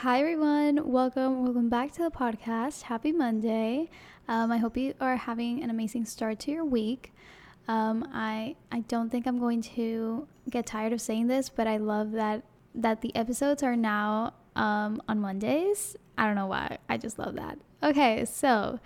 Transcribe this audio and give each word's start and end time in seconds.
Hi 0.00 0.20
everyone, 0.20 0.90
welcome, 0.90 1.42
welcome 1.42 1.68
back 1.68 1.92
to 1.92 2.02
the 2.02 2.10
podcast. 2.10 2.82
Happy 2.82 3.12
Monday. 3.12 3.90
Um, 4.28 4.52
I 4.52 4.58
hope 4.58 4.76
you 4.76 4.94
are 5.00 5.16
having 5.16 5.62
an 5.62 5.70
amazing 5.70 6.04
start 6.04 6.38
to 6.40 6.50
your 6.50 6.64
week. 6.64 7.12
Um, 7.66 8.08
I 8.12 8.56
I 8.70 8.80
don't 8.80 9.10
think 9.10 9.26
I'm 9.26 9.38
going 9.38 9.62
to 9.62 10.28
get 10.50 10.66
tired 10.66 10.92
of 10.92 11.00
saying 11.00 11.26
this, 11.26 11.48
but 11.48 11.66
I 11.66 11.78
love 11.78 12.12
that 12.12 12.44
that 12.74 13.00
the 13.00 13.14
episodes 13.16 13.62
are 13.62 13.76
now 13.76 14.34
um, 14.54 15.02
on 15.08 15.18
Mondays. 15.20 15.96
I 16.16 16.26
don't 16.26 16.36
know 16.36 16.46
why. 16.46 16.78
I 16.88 16.98
just 16.98 17.18
love 17.18 17.34
that. 17.36 17.58
Okay, 17.82 18.24
so 18.24 18.78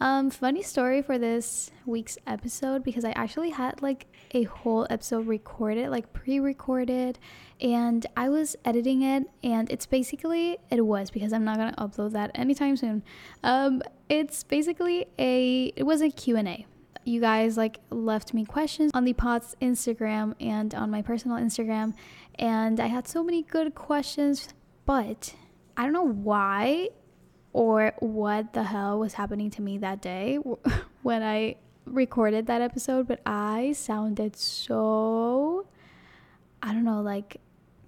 um, 0.00 0.30
funny 0.30 0.62
story 0.62 1.02
for 1.02 1.18
this 1.18 1.70
week's 1.84 2.18
episode 2.26 2.84
because 2.84 3.04
I 3.04 3.10
actually 3.12 3.50
had 3.50 3.82
like 3.82 4.06
a 4.30 4.44
whole 4.44 4.86
episode 4.90 5.26
recorded, 5.26 5.88
like 5.90 6.12
pre-recorded, 6.12 7.18
and 7.60 8.06
I 8.16 8.28
was 8.28 8.54
editing 8.64 9.02
it, 9.02 9.24
and 9.42 9.70
it's 9.70 9.86
basically 9.86 10.58
it 10.70 10.84
was 10.84 11.10
because 11.10 11.32
I'm 11.32 11.44
not 11.44 11.56
gonna 11.56 11.74
upload 11.78 12.12
that 12.12 12.30
anytime 12.34 12.76
soon. 12.76 13.02
Um, 13.42 13.82
it's 14.08 14.44
basically 14.44 15.06
a 15.18 15.72
it 15.74 15.82
was 15.84 16.00
a 16.00 16.10
Q&A. 16.10 16.66
you 17.04 17.20
guys 17.20 17.56
like 17.56 17.80
left 17.90 18.34
me 18.34 18.44
questions 18.44 18.90
on 18.94 19.04
the 19.04 19.12
pod's 19.14 19.56
Instagram 19.60 20.34
and 20.40 20.74
on 20.74 20.90
my 20.90 21.02
personal 21.02 21.38
Instagram 21.38 21.94
and 22.38 22.78
I 22.80 22.86
had 22.86 23.08
so 23.08 23.22
many 23.24 23.42
good 23.42 23.74
questions 23.74 24.48
but 24.84 25.34
I 25.76 25.84
don't 25.84 25.92
know 25.92 26.08
why 26.08 26.88
or 27.58 27.92
what 27.98 28.52
the 28.52 28.62
hell 28.62 28.98
was 28.98 29.14
happening 29.14 29.50
to 29.50 29.62
me 29.62 29.78
that 29.78 30.00
day 30.00 30.36
when 31.02 31.22
I 31.22 31.56
recorded 31.86 32.46
that 32.46 32.62
episode 32.62 33.08
but 33.08 33.20
I 33.26 33.72
sounded 33.72 34.36
so 34.36 35.66
I 36.62 36.72
don't 36.72 36.84
know 36.84 37.00
like 37.00 37.40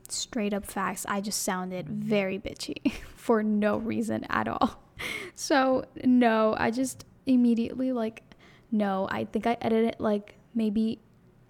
straight 0.09 0.53
up 0.53 0.67
facts 0.67 1.07
I 1.09 1.21
just 1.21 1.43
sounded 1.43 1.89
very 1.89 2.39
bitchy 2.39 2.93
for 3.15 3.43
no 3.45 3.77
reason 3.77 4.27
at 4.29 4.49
all 4.49 4.83
so 5.35 5.85
no 6.05 6.57
I 6.59 6.73
just 6.73 7.05
immediately 7.27 7.93
like 7.93 8.25
no, 8.73 9.09
I 9.11 9.25
think 9.25 9.47
I 9.47 9.57
edited 9.61 9.89
it 9.89 10.01
like 10.01 10.37
maybe 10.55 11.01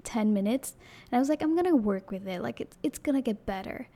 10 0.04 0.32
minutes 0.32 0.76
and 1.10 1.16
I 1.16 1.18
was 1.18 1.28
like 1.28 1.42
I'm 1.42 1.54
to 1.66 1.76
work 1.76 2.10
with 2.10 2.26
it. 2.26 2.42
Like 2.42 2.60
it's 2.60 2.76
it's 2.82 2.98
to 3.16 3.22
get 3.22 3.46
better. 3.46 3.88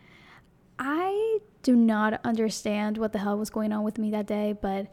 I 0.78 1.38
do 1.64 1.74
not 1.74 2.20
understand 2.22 2.98
what 2.98 3.12
the 3.12 3.18
hell 3.18 3.36
was 3.36 3.50
going 3.50 3.72
on 3.72 3.82
with 3.82 3.98
me 3.98 4.10
that 4.12 4.26
day, 4.26 4.52
but 4.52 4.86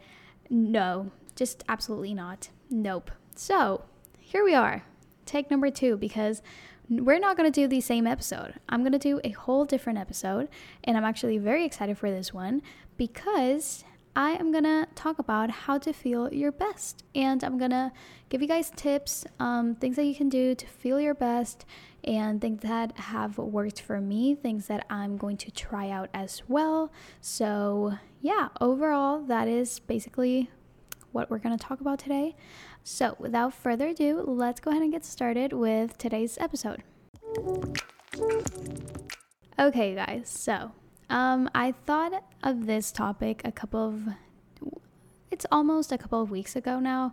no, 0.50 1.12
just 1.36 1.62
absolutely 1.68 2.14
not. 2.14 2.48
Nope. 2.70 3.12
So, 3.36 3.84
here 4.18 4.42
we 4.42 4.54
are. 4.54 4.82
Take 5.26 5.50
number 5.50 5.70
2 5.70 5.98
because 5.98 6.42
we're 6.88 7.18
not 7.18 7.36
going 7.36 7.50
to 7.50 7.60
do 7.60 7.68
the 7.68 7.80
same 7.80 8.06
episode. 8.06 8.54
I'm 8.68 8.80
going 8.80 8.92
to 8.92 8.98
do 8.98 9.20
a 9.22 9.30
whole 9.30 9.64
different 9.66 9.98
episode, 9.98 10.48
and 10.82 10.96
I'm 10.96 11.04
actually 11.04 11.38
very 11.38 11.64
excited 11.64 11.98
for 11.98 12.10
this 12.10 12.32
one 12.32 12.62
because 12.96 13.84
I 14.14 14.32
am 14.32 14.52
gonna 14.52 14.88
talk 14.94 15.18
about 15.18 15.50
how 15.50 15.78
to 15.78 15.92
feel 15.92 16.32
your 16.32 16.52
best. 16.52 17.02
And 17.14 17.42
I'm 17.42 17.56
gonna 17.56 17.92
give 18.28 18.42
you 18.42 18.48
guys 18.48 18.70
tips, 18.76 19.24
um, 19.40 19.74
things 19.74 19.96
that 19.96 20.04
you 20.04 20.14
can 20.14 20.28
do 20.28 20.54
to 20.54 20.66
feel 20.66 21.00
your 21.00 21.14
best, 21.14 21.64
and 22.04 22.40
things 22.40 22.60
that 22.62 22.96
have 22.98 23.38
worked 23.38 23.80
for 23.80 24.00
me, 24.00 24.34
things 24.34 24.66
that 24.66 24.84
I'm 24.90 25.16
going 25.16 25.38
to 25.38 25.50
try 25.50 25.88
out 25.88 26.10
as 26.12 26.42
well. 26.46 26.92
So, 27.20 27.94
yeah, 28.20 28.48
overall, 28.60 29.22
that 29.24 29.48
is 29.48 29.78
basically 29.78 30.50
what 31.12 31.30
we're 31.30 31.38
gonna 31.38 31.56
talk 31.56 31.80
about 31.80 31.98
today. 31.98 32.36
So, 32.84 33.16
without 33.18 33.54
further 33.54 33.88
ado, 33.88 34.22
let's 34.26 34.60
go 34.60 34.70
ahead 34.70 34.82
and 34.82 34.92
get 34.92 35.04
started 35.06 35.54
with 35.54 35.96
today's 35.96 36.36
episode. 36.38 36.82
Okay, 39.58 39.94
guys, 39.94 40.28
so 40.28 40.72
um, 41.12 41.50
I 41.54 41.72
thought 41.72 42.24
of 42.42 42.66
this 42.66 42.90
topic 42.90 43.42
a 43.44 43.52
couple 43.52 43.86
of, 43.86 44.08
it's 45.30 45.44
almost 45.52 45.92
a 45.92 45.98
couple 45.98 46.22
of 46.22 46.30
weeks 46.30 46.56
ago 46.56 46.80
now, 46.80 47.12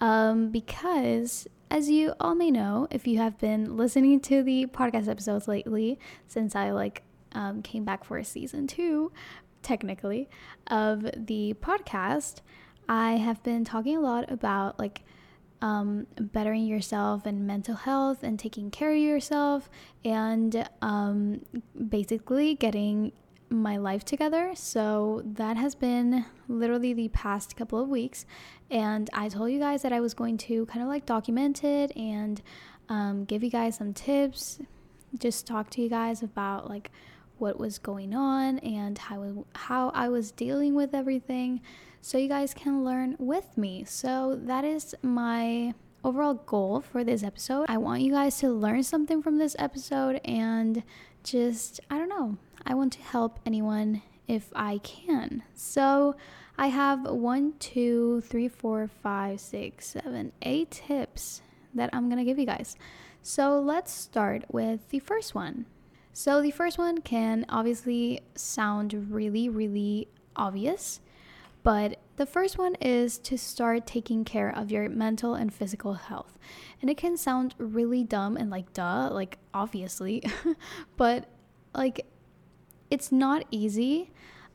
um, 0.00 0.50
because 0.50 1.48
as 1.68 1.90
you 1.90 2.14
all 2.20 2.36
may 2.36 2.50
know, 2.52 2.86
if 2.92 3.08
you 3.08 3.18
have 3.18 3.38
been 3.38 3.76
listening 3.76 4.20
to 4.20 4.44
the 4.44 4.66
podcast 4.66 5.08
episodes 5.08 5.48
lately, 5.48 5.98
since 6.28 6.54
I 6.54 6.70
like 6.70 7.02
um, 7.32 7.60
came 7.62 7.84
back 7.84 8.04
for 8.04 8.22
season 8.22 8.68
two, 8.68 9.10
technically, 9.62 10.30
of 10.68 11.02
the 11.16 11.54
podcast, 11.60 12.42
I 12.88 13.14
have 13.14 13.42
been 13.42 13.64
talking 13.64 13.96
a 13.96 14.00
lot 14.00 14.30
about 14.30 14.78
like 14.78 15.02
um, 15.60 16.06
bettering 16.18 16.66
yourself 16.66 17.26
and 17.26 17.48
mental 17.48 17.74
health 17.74 18.22
and 18.22 18.38
taking 18.38 18.70
care 18.70 18.92
of 18.92 18.98
yourself 18.98 19.68
and 20.04 20.68
um, 20.82 21.44
basically 21.88 22.54
getting 22.54 23.10
my 23.50 23.76
life 23.76 24.04
together. 24.04 24.52
So 24.54 25.22
that 25.24 25.56
has 25.56 25.74
been 25.74 26.24
literally 26.48 26.92
the 26.92 27.08
past 27.08 27.56
couple 27.56 27.80
of 27.80 27.88
weeks. 27.88 28.24
And 28.70 29.10
I 29.12 29.28
told 29.28 29.50
you 29.50 29.58
guys 29.58 29.82
that 29.82 29.92
I 29.92 30.00
was 30.00 30.14
going 30.14 30.38
to 30.38 30.66
kind 30.66 30.82
of 30.82 30.88
like 30.88 31.04
document 31.04 31.64
it 31.64 31.94
and 31.96 32.40
um, 32.88 33.24
give 33.24 33.42
you 33.42 33.50
guys 33.50 33.76
some 33.76 33.92
tips, 33.92 34.60
just 35.18 35.46
talk 35.46 35.70
to 35.70 35.82
you 35.82 35.88
guys 35.88 36.22
about 36.22 36.68
like 36.68 36.90
what 37.38 37.58
was 37.58 37.78
going 37.78 38.14
on 38.14 38.58
and 38.60 38.98
how, 38.98 39.44
how 39.54 39.90
I 39.90 40.08
was 40.08 40.30
dealing 40.30 40.74
with 40.74 40.94
everything 40.94 41.60
so 42.00 42.18
you 42.18 42.28
guys 42.28 42.54
can 42.54 42.84
learn 42.84 43.16
with 43.18 43.56
me. 43.56 43.84
So 43.84 44.38
that 44.44 44.64
is 44.64 44.94
my 45.02 45.74
overall 46.04 46.34
goal 46.34 46.80
for 46.80 47.04
this 47.04 47.22
episode. 47.22 47.66
I 47.68 47.76
want 47.78 48.02
you 48.02 48.12
guys 48.12 48.38
to 48.38 48.50
learn 48.50 48.82
something 48.82 49.22
from 49.22 49.38
this 49.38 49.54
episode 49.58 50.20
and 50.24 50.82
just, 51.24 51.80
I 51.90 51.98
don't 51.98 52.08
know, 52.08 52.36
I 52.66 52.74
want 52.74 52.92
to 52.94 53.00
help 53.00 53.38
anyone 53.44 54.02
if 54.28 54.50
I 54.54 54.78
can. 54.78 55.42
So 55.54 56.14
I 56.56 56.68
have 56.68 57.04
one, 57.04 57.54
two, 57.58 58.20
three, 58.22 58.48
four, 58.48 58.88
five, 59.02 59.40
six, 59.40 59.88
seven, 59.88 60.32
eight 60.42 60.70
tips 60.70 61.42
that 61.74 61.90
I'm 61.92 62.08
gonna 62.08 62.24
give 62.24 62.38
you 62.38 62.46
guys. 62.46 62.76
So 63.22 63.60
let's 63.60 63.92
start 63.92 64.44
with 64.50 64.88
the 64.90 64.98
first 64.98 65.34
one. 65.34 65.66
So 66.12 66.42
the 66.42 66.50
first 66.50 66.78
one 66.78 67.00
can 67.00 67.46
obviously 67.48 68.20
sound 68.34 69.10
really, 69.10 69.48
really 69.48 70.08
obvious, 70.36 71.00
but 71.62 71.98
the 72.16 72.26
first 72.26 72.58
one 72.58 72.74
is 72.76 73.18
to 73.18 73.38
start 73.38 73.86
taking 73.86 74.24
care 74.24 74.50
of 74.50 74.70
your 74.70 74.88
mental 74.88 75.34
and 75.34 75.52
physical 75.52 75.94
health. 75.94 76.38
And 76.80 76.90
it 76.90 76.96
can 76.96 77.16
sound 77.16 77.54
really 77.58 78.04
dumb 78.04 78.36
and 78.36 78.50
like 78.50 78.72
duh, 78.72 79.08
like 79.10 79.38
obviously, 79.54 80.22
but 80.96 81.28
like 81.74 82.06
it's 82.90 83.10
not 83.12 83.44
easy. 83.50 84.10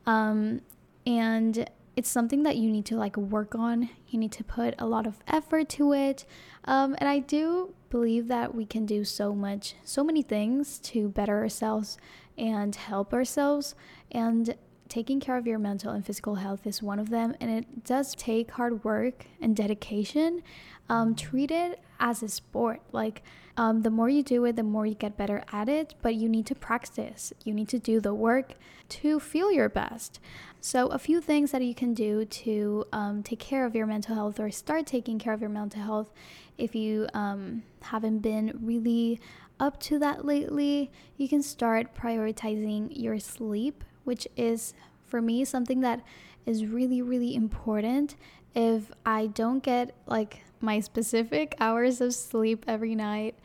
Um, 0.06 0.60
and 1.06 1.68
it's 1.96 2.10
something 2.10 2.42
that 2.42 2.56
you 2.56 2.70
need 2.70 2.84
to 2.86 2.96
like 2.96 3.16
work 3.16 3.54
on. 3.54 3.88
You 4.08 4.18
need 4.18 4.32
to 4.32 4.44
put 4.44 4.74
a 4.78 4.86
lot 4.86 5.06
of 5.06 5.18
effort 5.26 5.68
to 5.70 5.92
it. 5.92 6.26
Um, 6.64 6.94
and 6.98 7.08
I 7.08 7.20
do 7.20 7.74
believe 7.88 8.28
that 8.28 8.54
we 8.54 8.66
can 8.66 8.84
do 8.84 9.04
so 9.04 9.34
much, 9.34 9.74
so 9.82 10.04
many 10.04 10.22
things 10.22 10.78
to 10.80 11.08
better 11.08 11.38
ourselves 11.38 11.96
and 12.36 12.74
help 12.76 13.14
ourselves. 13.14 13.74
And 14.10 14.56
taking 14.88 15.20
care 15.20 15.36
of 15.36 15.46
your 15.46 15.58
mental 15.58 15.92
and 15.92 16.04
physical 16.04 16.36
health 16.36 16.66
is 16.66 16.82
one 16.82 16.98
of 16.98 17.10
them. 17.10 17.34
And 17.40 17.50
it 17.50 17.84
does 17.84 18.14
take 18.14 18.52
hard 18.52 18.84
work 18.84 19.26
and 19.40 19.56
dedication. 19.56 20.42
Um, 20.88 21.14
treat 21.14 21.50
it 21.50 21.80
as 21.98 22.22
a 22.22 22.28
sport. 22.28 22.80
Like, 22.92 23.22
um, 23.56 23.82
the 23.82 23.90
more 23.90 24.08
you 24.08 24.22
do 24.22 24.44
it, 24.44 24.56
the 24.56 24.62
more 24.62 24.86
you 24.86 24.94
get 24.94 25.16
better 25.16 25.42
at 25.50 25.68
it, 25.68 25.94
but 26.02 26.14
you 26.14 26.28
need 26.28 26.46
to 26.46 26.54
practice. 26.54 27.32
You 27.44 27.54
need 27.54 27.68
to 27.70 27.78
do 27.78 28.00
the 28.00 28.14
work 28.14 28.52
to 28.90 29.18
feel 29.18 29.50
your 29.50 29.68
best. 29.68 30.20
So, 30.60 30.88
a 30.88 30.98
few 30.98 31.20
things 31.20 31.52
that 31.52 31.62
you 31.62 31.74
can 31.74 31.94
do 31.94 32.24
to 32.24 32.84
um, 32.92 33.22
take 33.22 33.38
care 33.38 33.64
of 33.64 33.74
your 33.74 33.86
mental 33.86 34.14
health 34.14 34.38
or 34.38 34.50
start 34.50 34.86
taking 34.86 35.18
care 35.18 35.32
of 35.32 35.40
your 35.40 35.50
mental 35.50 35.82
health 35.82 36.12
if 36.58 36.74
you 36.74 37.08
um, 37.14 37.62
haven't 37.82 38.20
been 38.20 38.58
really 38.62 39.20
up 39.58 39.80
to 39.80 39.98
that 39.98 40.24
lately, 40.24 40.90
you 41.16 41.28
can 41.28 41.42
start 41.42 41.94
prioritizing 41.94 42.88
your 42.90 43.18
sleep, 43.18 43.84
which 44.06 44.26
is 44.36 44.74
for 45.04 45.20
me 45.20 45.44
something 45.44 45.80
that 45.80 46.00
is 46.46 46.64
really, 46.64 47.02
really 47.02 47.34
important. 47.34 48.16
If 48.54 48.90
I 49.04 49.26
don't 49.26 49.62
get 49.62 49.94
like 50.06 50.42
my 50.60 50.80
specific 50.80 51.54
hours 51.60 52.00
of 52.00 52.14
sleep 52.14 52.64
every 52.66 52.94
night, 52.94 53.36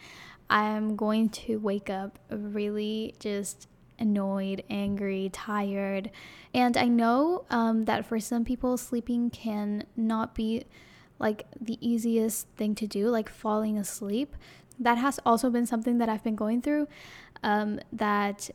I'm 0.49 0.95
going 0.95 1.29
to 1.29 1.57
wake 1.57 1.89
up 1.89 2.19
really 2.29 3.15
just 3.19 3.67
annoyed, 3.99 4.63
angry, 4.69 5.29
tired. 5.31 6.11
And 6.53 6.75
I 6.75 6.85
know 6.85 7.45
um, 7.49 7.85
that 7.85 8.05
for 8.05 8.19
some 8.19 8.43
people, 8.43 8.77
sleeping 8.77 9.29
can 9.29 9.85
not 9.95 10.35
be 10.35 10.65
like 11.19 11.45
the 11.59 11.77
easiest 11.79 12.47
thing 12.57 12.75
to 12.75 12.87
do, 12.87 13.07
like 13.09 13.29
falling 13.29 13.77
asleep. 13.77 14.35
That 14.79 14.97
has 14.97 15.19
also 15.25 15.49
been 15.49 15.67
something 15.67 15.99
that 15.99 16.09
I've 16.09 16.23
been 16.23 16.35
going 16.35 16.61
through. 16.61 16.87
Um, 17.43 17.79
that 17.93 18.49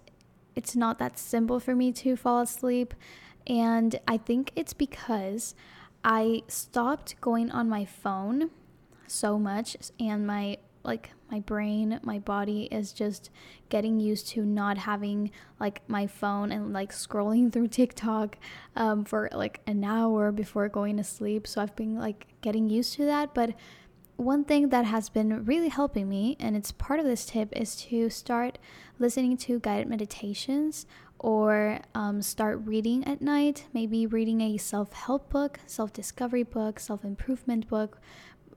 it's 0.56 0.74
not 0.74 0.98
that 0.98 1.18
simple 1.18 1.60
for 1.60 1.76
me 1.76 1.92
to 1.92 2.16
fall 2.16 2.40
asleep. 2.40 2.94
And 3.46 4.00
I 4.08 4.16
think 4.16 4.50
it's 4.56 4.72
because 4.72 5.54
I 6.02 6.42
stopped 6.48 7.20
going 7.20 7.50
on 7.50 7.68
my 7.68 7.84
phone 7.84 8.50
so 9.06 9.38
much 9.38 9.76
and 10.00 10.26
my 10.26 10.58
like 10.82 11.10
my 11.30 11.40
brain, 11.40 11.98
my 12.04 12.20
body 12.20 12.68
is 12.70 12.92
just 12.92 13.30
getting 13.68 13.98
used 13.98 14.28
to 14.28 14.44
not 14.44 14.78
having 14.78 15.32
like 15.58 15.82
my 15.88 16.06
phone 16.06 16.52
and 16.52 16.72
like 16.72 16.92
scrolling 16.92 17.52
through 17.52 17.68
TikTok 17.68 18.38
um, 18.76 19.04
for 19.04 19.28
like 19.32 19.60
an 19.66 19.82
hour 19.82 20.30
before 20.30 20.68
going 20.68 20.96
to 20.96 21.04
sleep. 21.04 21.46
So 21.46 21.60
I've 21.60 21.74
been 21.74 21.98
like 21.98 22.28
getting 22.40 22.70
used 22.70 22.94
to 22.94 23.04
that. 23.04 23.34
But 23.34 23.54
one 24.16 24.44
thing 24.44 24.70
that 24.70 24.84
has 24.84 25.08
been 25.08 25.44
really 25.44 25.68
helping 25.68 26.08
me, 26.08 26.36
and 26.40 26.56
it's 26.56 26.72
part 26.72 27.00
of 27.00 27.06
this 27.06 27.26
tip, 27.26 27.50
is 27.52 27.76
to 27.76 28.08
start 28.10 28.58
listening 28.98 29.36
to 29.36 29.60
guided 29.60 29.88
meditations 29.88 30.86
or 31.18 31.80
um, 31.94 32.22
start 32.22 32.60
reading 32.64 33.04
at 33.04 33.20
night. 33.20 33.66
Maybe 33.72 34.06
reading 34.06 34.40
a 34.40 34.56
self 34.56 34.92
help 34.92 35.28
book, 35.30 35.60
self 35.66 35.92
discovery 35.92 36.42
book, 36.42 36.80
self 36.80 37.04
improvement 37.04 37.68
book, 37.68 38.00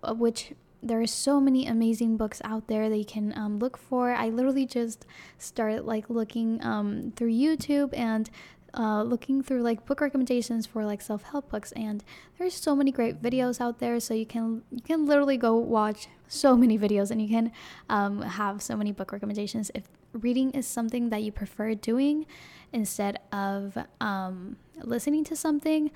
uh, 0.03 0.13
which 0.13 0.53
there 0.81 1.01
are 1.01 1.07
so 1.07 1.41
many 1.41 1.67
amazing 1.67 2.15
books 2.15 2.41
out 2.45 2.67
there 2.67 2.89
that 2.89 2.97
you 2.97 3.05
can 3.05 3.37
um, 3.37 3.59
look 3.59 3.77
for. 3.77 4.13
I 4.13 4.29
literally 4.29 4.65
just 4.65 5.05
started 5.37 5.83
like 5.83 6.09
looking 6.09 6.63
um, 6.63 7.11
through 7.15 7.33
YouTube 7.33 7.97
and 7.97 8.29
uh, 8.73 9.03
looking 9.03 9.41
through 9.41 9.61
like 9.61 9.85
book 9.85 10.01
recommendations 10.01 10.65
for 10.65 10.85
like 10.85 11.01
self-help 11.01 11.49
books 11.49 11.71
and 11.73 12.03
there's 12.37 12.53
so 12.53 12.75
many 12.75 12.91
great 12.91 13.21
videos 13.21 13.59
out 13.59 13.79
there 13.79 13.99
so 13.99 14.13
you 14.13 14.25
can 14.25 14.63
you 14.71 14.81
can 14.81 15.05
literally 15.05 15.37
go 15.37 15.55
watch 15.55 16.07
so 16.27 16.55
many 16.55 16.77
videos 16.77 17.11
and 17.11 17.21
you 17.21 17.27
can 17.27 17.51
um, 17.89 18.21
have 18.21 18.61
so 18.61 18.77
many 18.77 18.91
book 18.91 19.11
recommendations. 19.11 19.71
If 19.73 19.83
reading 20.13 20.51
is 20.51 20.67
something 20.67 21.09
that 21.09 21.23
you 21.23 21.31
prefer 21.31 21.73
doing 21.73 22.25
instead 22.71 23.19
of 23.31 23.77
um, 23.99 24.57
listening 24.83 25.23
to 25.25 25.35
something 25.35 25.91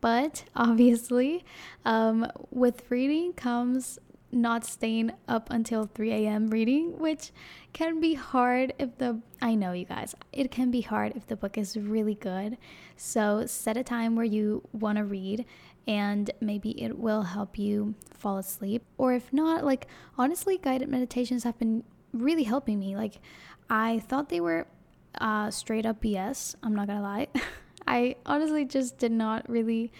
but 0.00 0.44
obviously 0.56 1.44
um, 1.84 2.30
with 2.50 2.82
reading 2.90 3.32
comes 3.32 3.98
not 4.30 4.64
staying 4.64 5.12
up 5.26 5.50
until 5.50 5.86
3 5.86 6.12
a.m. 6.12 6.48
reading, 6.48 6.98
which 6.98 7.32
can 7.72 8.00
be 8.00 8.14
hard 8.14 8.74
if 8.78 8.98
the 8.98 9.20
I 9.40 9.54
know 9.54 9.72
you 9.72 9.84
guys, 9.84 10.14
it 10.32 10.50
can 10.50 10.70
be 10.70 10.82
hard 10.82 11.12
if 11.16 11.26
the 11.26 11.36
book 11.36 11.56
is 11.56 11.76
really 11.76 12.14
good. 12.14 12.58
So 12.96 13.46
set 13.46 13.76
a 13.76 13.82
time 13.82 14.16
where 14.16 14.24
you 14.24 14.62
want 14.72 14.98
to 14.98 15.04
read 15.04 15.44
and 15.86 16.30
maybe 16.40 16.80
it 16.82 16.98
will 16.98 17.22
help 17.22 17.58
you 17.58 17.94
fall 18.12 18.38
asleep. 18.38 18.84
Or 18.98 19.14
if 19.14 19.32
not, 19.32 19.64
like 19.64 19.86
honestly, 20.18 20.58
guided 20.58 20.88
meditations 20.88 21.44
have 21.44 21.58
been 21.58 21.84
really 22.12 22.44
helping 22.44 22.78
me. 22.78 22.96
Like 22.96 23.20
I 23.70 24.00
thought 24.00 24.28
they 24.28 24.40
were 24.40 24.66
uh, 25.20 25.50
straight 25.50 25.86
up 25.86 26.02
BS. 26.02 26.54
I'm 26.62 26.74
not 26.74 26.86
gonna 26.86 27.02
lie. 27.02 27.28
I 27.86 28.16
honestly 28.26 28.66
just 28.66 28.98
did 28.98 29.12
not 29.12 29.48
really 29.48 29.90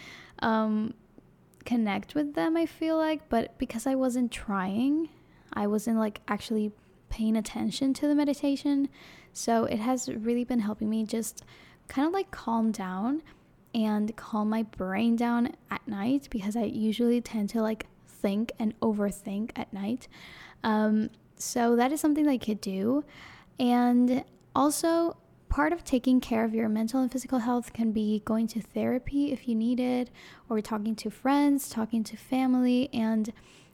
um, 0.40 0.94
connect 1.64 2.14
with 2.14 2.34
them, 2.34 2.56
I 2.56 2.66
feel 2.66 2.96
like, 2.96 3.28
but 3.28 3.56
because 3.58 3.86
I 3.86 3.94
wasn't 3.94 4.32
trying, 4.32 5.08
I 5.52 5.66
wasn't 5.66 5.98
like 5.98 6.20
actually 6.28 6.72
paying 7.08 7.36
attention 7.36 7.94
to 7.94 8.08
the 8.08 8.14
meditation. 8.14 8.88
So 9.32 9.64
it 9.64 9.78
has 9.78 10.08
really 10.08 10.44
been 10.44 10.60
helping 10.60 10.90
me 10.90 11.04
just 11.04 11.44
kind 11.88 12.06
of 12.06 12.12
like 12.12 12.30
calm 12.30 12.70
down 12.70 13.22
and 13.74 14.14
calm 14.16 14.48
my 14.48 14.62
brain 14.62 15.16
down 15.16 15.54
at 15.70 15.86
night 15.86 16.28
because 16.30 16.56
I 16.56 16.64
usually 16.64 17.20
tend 17.20 17.50
to 17.50 17.62
like 17.62 17.86
think 18.06 18.52
and 18.58 18.78
overthink 18.80 19.50
at 19.56 19.72
night. 19.72 20.08
Um, 20.64 21.10
so 21.36 21.76
that 21.76 21.92
is 21.92 22.00
something 22.00 22.24
that 22.24 22.32
I 22.32 22.38
could 22.38 22.60
do. 22.60 23.04
And 23.58 24.24
also, 24.54 25.16
part 25.48 25.72
of 25.72 25.84
taking 25.84 26.20
care 26.20 26.44
of 26.44 26.54
your 26.54 26.68
mental 26.68 27.00
and 27.00 27.10
physical 27.10 27.40
health 27.40 27.72
can 27.72 27.92
be 27.92 28.22
going 28.24 28.46
to 28.48 28.60
therapy 28.60 29.32
if 29.32 29.48
you 29.48 29.54
need 29.54 29.80
it, 29.80 30.10
or 30.48 30.60
talking 30.60 30.94
to 30.96 31.10
friends, 31.10 31.68
talking 31.68 32.04
to 32.04 32.16
family. 32.16 32.88
And 32.92 33.32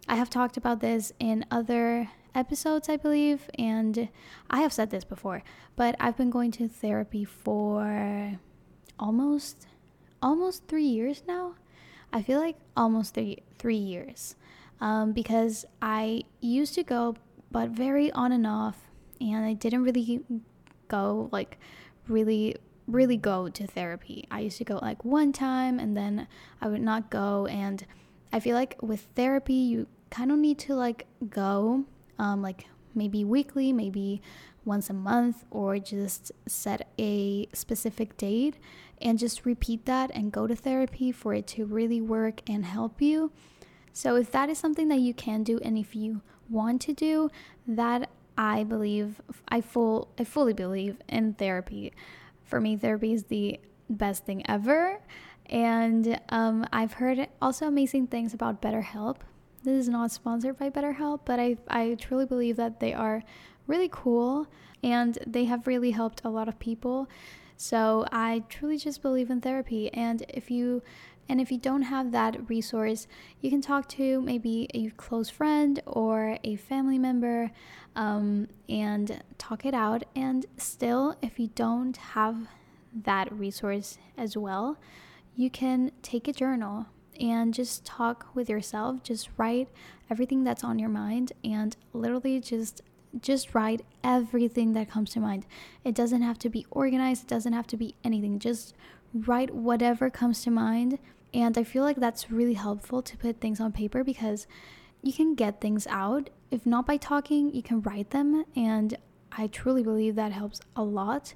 I 0.09 0.17
have 0.17 0.31
talked 0.31 0.57
about 0.57 0.81
this 0.81 1.13
in 1.19 1.45
other 1.51 2.11
episodes, 2.35 2.89
I 2.89 2.97
believe, 2.97 3.49
and 3.59 4.09
I 4.51 4.61
have 4.61 4.73
said 4.73 4.91
this 4.91 5.05
before, 5.05 5.43
but 5.77 5.95
I've 6.01 6.17
been 6.17 6.31
going 6.31 6.51
to 6.53 6.69
therapy 6.69 7.25
for 7.25 8.39
almost 8.99 9.67
almost 10.23 10.67
three 10.69 10.87
years 10.87 11.23
now. 11.27 11.55
I 12.13 12.23
feel 12.23 12.39
like 12.41 12.57
almost 12.77 13.15
three 13.15 13.43
three 13.59 13.77
years, 13.77 14.37
um, 14.81 15.13
because 15.13 15.65
I 15.81 16.23
used 16.41 16.75
to 16.75 16.83
go, 16.83 17.17
but 17.51 17.71
very 17.71 18.11
on 18.13 18.33
and 18.33 18.47
off, 18.47 18.91
and 19.21 19.45
I 19.45 19.53
didn't 19.55 19.85
really 19.85 20.25
go 20.89 21.29
like 21.33 21.59
really 22.09 22.57
really 22.87 23.17
go 23.17 23.49
to 23.49 23.67
therapy. 23.67 24.27
I 24.31 24.41
used 24.41 24.59
to 24.59 24.65
go 24.65 24.79
like 24.83 25.05
one 25.05 25.33
time 25.33 25.79
and 25.79 25.97
then 25.97 26.29
I 26.61 26.69
would 26.69 26.83
not 26.83 27.11
go 27.11 27.47
and 27.47 27.85
I 28.33 28.41
feel 28.41 28.55
like 28.55 28.77
with 28.83 29.09
therapy 29.15 29.55
you 29.55 29.87
kind 30.11 30.31
of 30.31 30.39
need 30.39 30.59
to 30.61 30.75
like 30.75 31.07
go 31.31 31.85
um, 32.19 32.43
like 32.43 32.67
maybe 32.95 33.25
weekly, 33.25 33.73
maybe 33.73 34.21
once 34.65 34.89
a 34.89 34.95
month 34.95 35.45
or 35.51 35.79
just 35.79 36.33
set 36.47 36.89
a 36.99 37.47
specific 37.53 38.17
date 38.17 38.57
and 39.01 39.19
just 39.19 39.45
repeat 39.45 39.85
that 39.85 40.11
and 40.15 40.33
go 40.33 40.47
to 40.47 40.57
therapy 40.57 41.13
for 41.13 41.35
it 41.35 41.47
to 41.47 41.65
really 41.65 42.01
work 42.01 42.41
and 42.49 42.65
help 42.65 43.03
you. 43.03 43.33
So 43.93 44.17
if 44.17 44.31
that 44.33 44.49
is 44.49 44.59
something 44.59 44.89
that 44.89 45.01
you 45.01 45.15
can 45.15 45.43
do 45.43 45.59
and 45.61 45.79
if 45.79 45.95
you 45.95 46.23
want 46.49 46.81
to 46.83 46.93
do, 46.93 47.31
that 47.67 48.11
I 48.37 48.65
believe 48.65 49.21
I 49.49 49.61
full 49.61 50.09
I 50.19 50.25
fully 50.25 50.53
believe 50.53 50.97
in 51.09 51.35
therapy. 51.35 51.93
For 52.45 52.61
me, 52.61 52.77
therapy 52.77 53.13
is 53.13 53.25
the 53.25 53.61
best 53.89 54.25
thing 54.25 54.43
ever. 54.49 55.01
And 55.47 56.21
um, 56.31 56.67
I've 56.73 56.95
heard 56.95 57.29
also 57.41 57.67
amazing 57.67 58.07
things 58.09 58.35
about 58.35 58.63
BetterHelp. 58.63 59.19
This 59.63 59.81
is 59.81 59.89
not 59.89 60.11
sponsored 60.11 60.59
by 60.59 60.71
BetterHelp, 60.71 61.21
but 61.25 61.39
I, 61.39 61.57
I 61.69 61.97
truly 62.01 62.27
believe 62.27 62.57
that 62.57 62.81
they 62.81 62.93
are 62.93 63.23
really 63.67 63.89
cool 63.91 64.47
and 64.83 65.19
they 65.27 65.45
have 65.47 65.67
really 65.67 65.91
helped 65.91 66.23
a 66.25 66.29
lot 66.29 66.49
of 66.49 66.59
people. 66.59 67.09
So 67.57 68.05
I 68.11 68.45
truly 68.49 68.79
just 68.79 69.01
believe 69.01 69.31
in 69.31 69.41
therapy. 69.41 69.93
And 69.93 70.23
if 70.29 70.51
you 70.51 70.83
and 71.29 71.41
if 71.41 71.51
you 71.51 71.59
don't 71.59 71.83
have 71.83 72.13
that 72.13 72.49
resource, 72.49 73.07
you 73.41 73.51
can 73.51 73.61
talk 73.61 73.89
to 73.91 74.21
maybe 74.21 74.69
a 74.75 74.91
close 74.91 75.31
friend 75.31 75.81
or 75.87 76.39
a 76.45 76.57
family 76.57 76.99
member 76.99 77.51
um, 77.97 78.49
and 78.69 79.23
talk 79.39 79.65
it 79.65 79.75
out. 79.75 80.05
And 80.15 80.47
still, 80.57 81.17
if 81.23 81.39
you 81.39 81.49
don't 81.55 81.97
have 81.97 82.49
that 83.05 83.33
resource 83.33 83.99
as 84.17 84.37
well, 84.37 84.79
you 85.35 85.51
can 85.51 85.93
take 86.03 86.29
a 86.29 86.33
journal 86.33 86.87
and 87.19 87.55
just 87.55 87.85
talk 87.85 88.27
with 88.35 88.49
yourself. 88.51 89.03
Just 89.03 89.31
write 89.37 89.69
everything 90.11 90.45
that's 90.45 90.65
on 90.65 90.79
your 90.79 90.89
mind 90.89 91.33
and 91.43 91.77
literally 91.93 92.41
just 92.41 92.83
just 93.21 93.55
write 93.55 93.83
everything 94.03 94.73
that 94.73 94.91
comes 94.91 95.11
to 95.11 95.21
mind. 95.21 95.47
It 95.85 95.95
doesn't 95.95 96.23
have 96.23 96.39
to 96.41 96.49
be 96.49 96.67
organized, 96.71 97.23
it 97.23 97.29
doesn't 97.29 97.53
have 97.53 97.67
to 97.69 97.77
be 97.77 97.95
anything. 98.03 98.41
Just 98.41 98.75
write 99.15 99.55
whatever 99.55 100.11
comes 100.11 100.43
to 100.43 100.51
mind. 100.51 100.99
And 101.33 101.57
I 101.57 101.65
feel 101.65 101.83
like 101.83 101.97
that's 101.97 102.31
really 102.31 102.55
helpful 102.55 103.03
to 103.03 103.17
put 103.17 103.41
things 103.41 103.61
on 103.61 103.73
paper 103.73 104.05
because 104.05 104.47
you 105.03 105.13
can 105.13 105.35
get 105.35 105.61
things 105.61 105.87
out. 105.89 106.31
If 106.51 106.67
not 106.67 106.87
by 106.87 106.97
talking, 106.97 107.55
you 107.55 107.63
can 107.63 107.81
write 107.81 108.11
them. 108.11 108.45
And 108.57 108.97
I 109.33 109.47
truly 109.47 109.83
believe 109.83 110.17
that 110.17 110.33
helps 110.33 110.61
a 110.77 110.83
lot. 110.83 111.35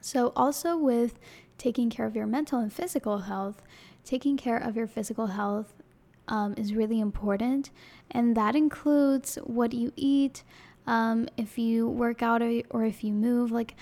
So, 0.00 0.32
also 0.36 0.76
with 0.76 1.18
taking 1.58 1.90
care 1.90 2.06
of 2.06 2.14
your 2.14 2.26
mental 2.26 2.60
and 2.60 2.72
physical 2.72 3.18
health, 3.18 3.62
taking 4.04 4.36
care 4.36 4.56
of 4.56 4.76
your 4.76 4.86
physical 4.86 5.28
health 5.28 5.74
um, 6.28 6.54
is 6.56 6.74
really 6.74 7.00
important. 7.00 7.70
And 8.10 8.36
that 8.36 8.54
includes 8.54 9.36
what 9.44 9.72
you 9.72 9.92
eat, 9.96 10.42
um, 10.86 11.28
if 11.36 11.58
you 11.58 11.88
work 11.88 12.22
out 12.22 12.42
or, 12.42 12.62
or 12.70 12.84
if 12.84 13.02
you 13.02 13.12
move. 13.12 13.50
Like, 13.50 13.74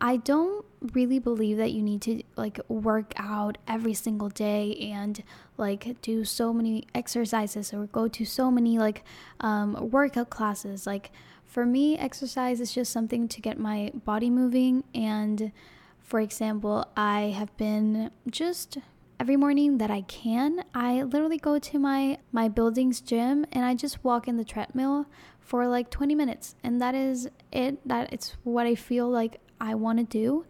I 0.00 0.16
don't 0.16 0.64
really 0.94 1.18
believe 1.18 1.58
that 1.58 1.72
you 1.72 1.82
need 1.82 2.00
to 2.02 2.22
like 2.36 2.58
work 2.68 3.12
out 3.16 3.58
every 3.68 3.92
single 3.92 4.30
day 4.30 4.74
and 4.92 5.22
like 5.58 6.00
do 6.00 6.24
so 6.24 6.54
many 6.54 6.86
exercises 6.94 7.74
or 7.74 7.86
go 7.86 8.08
to 8.08 8.24
so 8.24 8.50
many 8.50 8.78
like 8.78 9.04
um, 9.40 9.90
workout 9.90 10.30
classes. 10.30 10.86
Like 10.86 11.10
for 11.44 11.66
me, 11.66 11.98
exercise 11.98 12.60
is 12.60 12.72
just 12.72 12.92
something 12.92 13.28
to 13.28 13.40
get 13.42 13.58
my 13.58 13.90
body 13.94 14.30
moving. 14.30 14.84
And 14.94 15.52
for 16.00 16.20
example, 16.20 16.86
I 16.96 17.34
have 17.36 17.54
been 17.58 18.10
just 18.30 18.78
every 19.18 19.36
morning 19.36 19.76
that 19.78 19.90
I 19.90 20.00
can, 20.02 20.64
I 20.74 21.02
literally 21.02 21.36
go 21.36 21.58
to 21.58 21.78
my 21.78 22.18
my 22.32 22.48
building's 22.48 23.02
gym 23.02 23.44
and 23.52 23.66
I 23.66 23.74
just 23.74 24.02
walk 24.02 24.26
in 24.26 24.38
the 24.38 24.44
treadmill 24.44 25.06
for 25.50 25.66
like 25.66 25.90
20 25.90 26.14
minutes 26.14 26.54
and 26.62 26.80
that 26.80 26.94
is 26.94 27.28
it 27.50 27.76
that 27.84 28.12
it's 28.12 28.36
what 28.44 28.68
I 28.68 28.76
feel 28.76 29.10
like 29.10 29.40
I 29.60 29.74
want 29.74 29.98
to 29.98 30.04
do. 30.04 30.46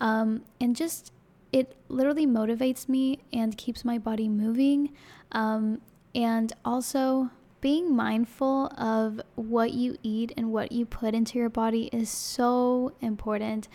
Um, 0.00 0.44
and 0.58 0.74
just 0.74 1.12
it 1.52 1.76
literally 1.88 2.26
motivates 2.26 2.88
me 2.88 3.18
and 3.30 3.58
keeps 3.58 3.84
my 3.84 3.98
body 3.98 4.26
moving. 4.26 4.94
Um, 5.32 5.82
and 6.14 6.50
also, 6.64 7.28
being 7.60 7.94
mindful 7.94 8.72
of 8.78 9.20
what 9.34 9.74
you 9.74 9.98
eat 10.02 10.32
and 10.34 10.50
what 10.50 10.72
you 10.72 10.86
put 10.86 11.14
into 11.14 11.38
your 11.38 11.50
body 11.50 11.90
is 11.92 12.08
so 12.08 12.94
important. 13.02 13.68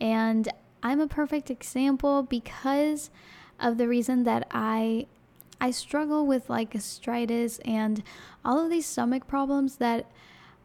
And 0.00 0.48
I'm 0.82 0.98
a 0.98 1.06
perfect 1.06 1.52
example 1.52 2.24
because 2.24 3.10
of 3.60 3.78
the 3.78 3.86
reason 3.86 4.24
that 4.24 4.48
I 4.50 5.06
I 5.60 5.70
struggle 5.70 6.26
with 6.26 6.50
like 6.50 6.70
gastritis 6.70 7.58
and 7.64 8.02
all 8.44 8.62
of 8.62 8.70
these 8.70 8.86
stomach 8.86 9.26
problems 9.26 9.76
that 9.76 10.10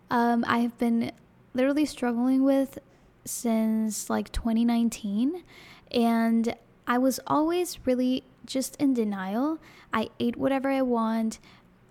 um, 0.09 0.43
I 0.47 0.59
have 0.59 0.77
been 0.77 1.11
literally 1.53 1.85
struggling 1.85 2.43
with 2.43 2.79
since 3.25 4.09
like 4.09 4.31
2019. 4.31 5.43
And 5.91 6.55
I 6.87 6.97
was 6.97 7.19
always 7.27 7.79
really 7.85 8.23
just 8.45 8.75
in 8.77 8.93
denial. 8.93 9.59
I 9.93 10.09
ate 10.19 10.35
whatever 10.35 10.69
I 10.69 10.81
want. 10.81 11.39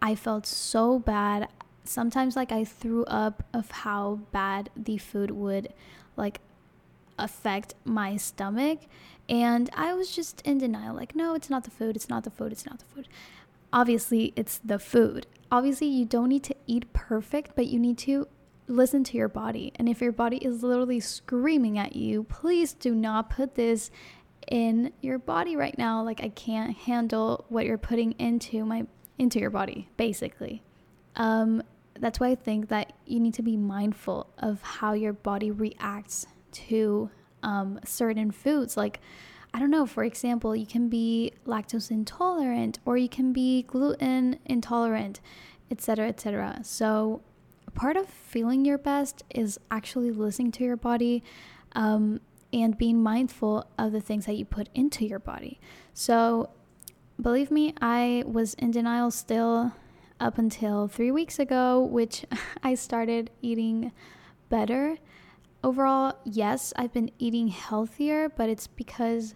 I 0.02 0.14
felt 0.14 0.46
so 0.46 0.98
bad. 0.98 1.48
Sometimes 1.84 2.36
like 2.36 2.52
I 2.52 2.64
threw 2.64 3.04
up 3.04 3.42
of 3.52 3.70
how 3.70 4.20
bad 4.32 4.70
the 4.76 4.98
food 4.98 5.30
would 5.30 5.72
like 6.16 6.40
affect 7.18 7.74
my 7.84 8.16
stomach 8.16 8.80
and 9.30 9.70
I 9.74 9.94
was 9.94 10.14
just 10.14 10.42
in 10.42 10.58
denial 10.58 10.94
like 10.94 11.14
no, 11.14 11.34
it's 11.34 11.48
not 11.48 11.64
the 11.64 11.70
food, 11.70 11.96
it's 11.96 12.10
not 12.10 12.24
the 12.24 12.30
food, 12.30 12.52
it's 12.52 12.66
not 12.66 12.80
the 12.80 12.84
food. 12.84 13.08
Obviously, 13.72 14.32
it's 14.34 14.58
the 14.58 14.80
food. 14.80 15.28
Obviously, 15.52 15.86
you 15.86 16.04
don't 16.04 16.28
need 16.28 16.42
to 16.42 16.56
eat 16.66 16.92
perfect, 16.92 17.52
but 17.54 17.68
you 17.68 17.78
need 17.78 17.98
to 17.98 18.26
listen 18.66 19.04
to 19.04 19.16
your 19.16 19.28
body. 19.28 19.72
And 19.76 19.88
if 19.88 20.00
your 20.00 20.10
body 20.10 20.38
is 20.38 20.64
literally 20.64 20.98
screaming 20.98 21.78
at 21.78 21.94
you, 21.94 22.24
please 22.24 22.72
do 22.72 22.94
not 22.94 23.30
put 23.30 23.54
this 23.54 23.92
in 24.48 24.92
your 25.00 25.18
body 25.18 25.54
right 25.54 25.76
now. 25.78 26.02
Like 26.02 26.20
I 26.22 26.30
can't 26.30 26.76
handle 26.76 27.44
what 27.48 27.64
you're 27.64 27.78
putting 27.78 28.12
into 28.12 28.64
my 28.64 28.86
into 29.18 29.38
your 29.38 29.50
body, 29.50 29.88
basically. 29.96 30.62
Um, 31.14 31.62
that's 31.98 32.18
why 32.18 32.28
I 32.28 32.34
think 32.34 32.68
that 32.70 32.94
you 33.06 33.20
need 33.20 33.34
to 33.34 33.42
be 33.42 33.56
mindful 33.56 34.28
of 34.38 34.62
how 34.62 34.94
your 34.94 35.12
body 35.12 35.50
reacts 35.50 36.26
to 36.52 37.10
um, 37.42 37.80
certain 37.84 38.30
foods. 38.30 38.76
Like, 38.76 39.00
I 39.52 39.58
don't 39.58 39.70
know, 39.70 39.86
for 39.86 40.04
example, 40.04 40.54
you 40.54 40.66
can 40.66 40.88
be 40.88 41.32
lactose 41.46 41.90
intolerant 41.90 42.78
or 42.84 42.96
you 42.96 43.08
can 43.08 43.32
be 43.32 43.62
gluten 43.62 44.38
intolerant, 44.44 45.20
etc., 45.70 46.08
etc. 46.08 46.60
So, 46.62 47.22
part 47.74 47.96
of 47.96 48.08
feeling 48.08 48.64
your 48.64 48.78
best 48.78 49.22
is 49.30 49.58
actually 49.70 50.10
listening 50.10 50.52
to 50.52 50.64
your 50.64 50.76
body 50.76 51.22
um, 51.72 52.20
and 52.52 52.76
being 52.76 53.02
mindful 53.02 53.66
of 53.78 53.92
the 53.92 54.00
things 54.00 54.26
that 54.26 54.36
you 54.36 54.44
put 54.44 54.68
into 54.74 55.04
your 55.04 55.18
body. 55.18 55.60
So, 55.94 56.50
believe 57.20 57.50
me, 57.50 57.74
I 57.80 58.24
was 58.26 58.54
in 58.54 58.70
denial 58.70 59.10
still 59.10 59.72
up 60.20 60.38
until 60.38 60.86
three 60.86 61.10
weeks 61.10 61.38
ago, 61.38 61.80
which 61.80 62.24
I 62.62 62.74
started 62.74 63.30
eating 63.42 63.92
better. 64.48 64.98
Overall, 65.62 66.14
yes, 66.24 66.72
I've 66.76 66.92
been 66.92 67.10
eating 67.18 67.48
healthier, 67.48 68.28
but 68.28 68.48
it's 68.48 68.66
because 68.66 69.34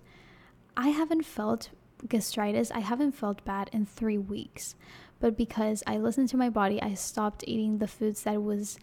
I 0.77 0.89
haven't 0.89 1.25
felt 1.25 1.71
gastritis. 2.09 2.71
I 2.71 2.81
haven't 2.81 3.13
felt 3.13 3.45
bad 3.45 3.71
in 3.73 3.85
three 3.85 4.19
weeks. 4.19 4.75
But 5.21 5.37
because 5.37 5.83
I 5.87 5.99
listened 5.99 6.29
to 6.31 6.37
my 6.37 6.51
body, 6.51 6.81
I 6.83 6.95
stopped 6.95 7.45
eating 7.47 7.79
the 7.79 7.87
foods 7.87 8.23
that 8.25 8.43
was 8.43 8.79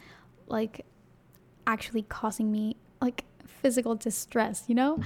like 0.48 0.86
actually 1.68 2.04
causing 2.04 2.52
me 2.52 2.78
like 3.02 3.26
physical 3.46 3.96
distress, 3.96 4.66
you 4.68 4.76
know? 4.76 5.00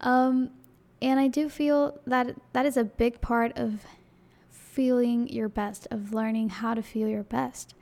Um, 0.00 0.50
and 1.02 1.18
I 1.18 1.28
do 1.28 1.48
feel 1.48 1.98
that 2.06 2.36
that 2.52 2.66
is 2.66 2.76
a 2.76 2.84
big 2.84 3.20
part 3.20 3.52
of 3.56 3.84
feeling 4.50 5.28
your 5.28 5.48
best, 5.48 5.88
of 5.90 6.12
learning 6.12 6.50
how 6.50 6.74
to 6.74 6.82
feel 6.82 7.08
your 7.08 7.22
best. 7.22 7.74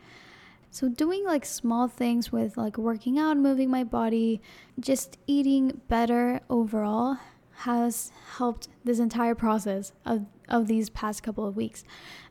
So, 0.71 0.89
doing 0.89 1.25
like 1.25 1.45
small 1.45 1.89
things 1.89 2.31
with 2.31 2.57
like 2.57 2.77
working 2.77 3.19
out, 3.19 3.37
moving 3.37 3.71
my 3.71 3.85
body, 3.85 4.41
just 4.79 5.19
eating 5.27 5.81
better 5.89 6.41
overall 6.51 7.19
has 7.59 8.13
helped 8.37 8.69
this 8.85 9.01
entire 9.01 9.35
process 9.35 9.93
of, 10.05 10.27
of 10.49 10.69
these 10.69 10.91
past 10.91 11.23
couple 11.23 11.47
of 11.47 11.57
weeks. 11.57 11.85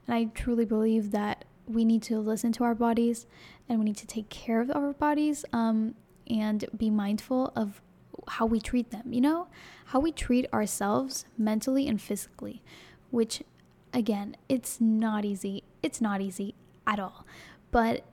And 0.05 0.15
I 0.15 0.25
truly 0.33 0.63
believe 0.63 1.11
that 1.11 1.43
we 1.67 1.83
need 1.83 2.01
to 2.03 2.19
listen 2.19 2.53
to 2.53 2.63
our 2.63 2.75
bodies 2.75 3.27
and 3.67 3.79
we 3.79 3.85
need 3.85 3.97
to 3.97 4.07
take 4.07 4.29
care 4.29 4.61
of 4.61 4.71
our 4.71 4.93
bodies 4.93 5.43
um, 5.51 5.95
and 6.29 6.63
be 6.77 6.89
mindful 6.89 7.51
of 7.55 7.81
how 8.29 8.45
we 8.45 8.61
treat 8.61 8.91
them, 8.91 9.11
you 9.11 9.19
know, 9.19 9.47
how 9.87 9.99
we 9.99 10.11
treat 10.11 10.51
ourselves 10.53 11.25
mentally 11.37 11.87
and 11.87 12.01
physically, 12.01 12.63
which 13.11 13.43
again, 13.93 14.37
it's 14.47 14.79
not 14.79 15.25
easy. 15.25 15.63
It's 15.83 15.99
not 15.99 16.21
easy 16.21 16.55
at 16.85 16.99
all, 16.99 17.25
but 17.71 18.05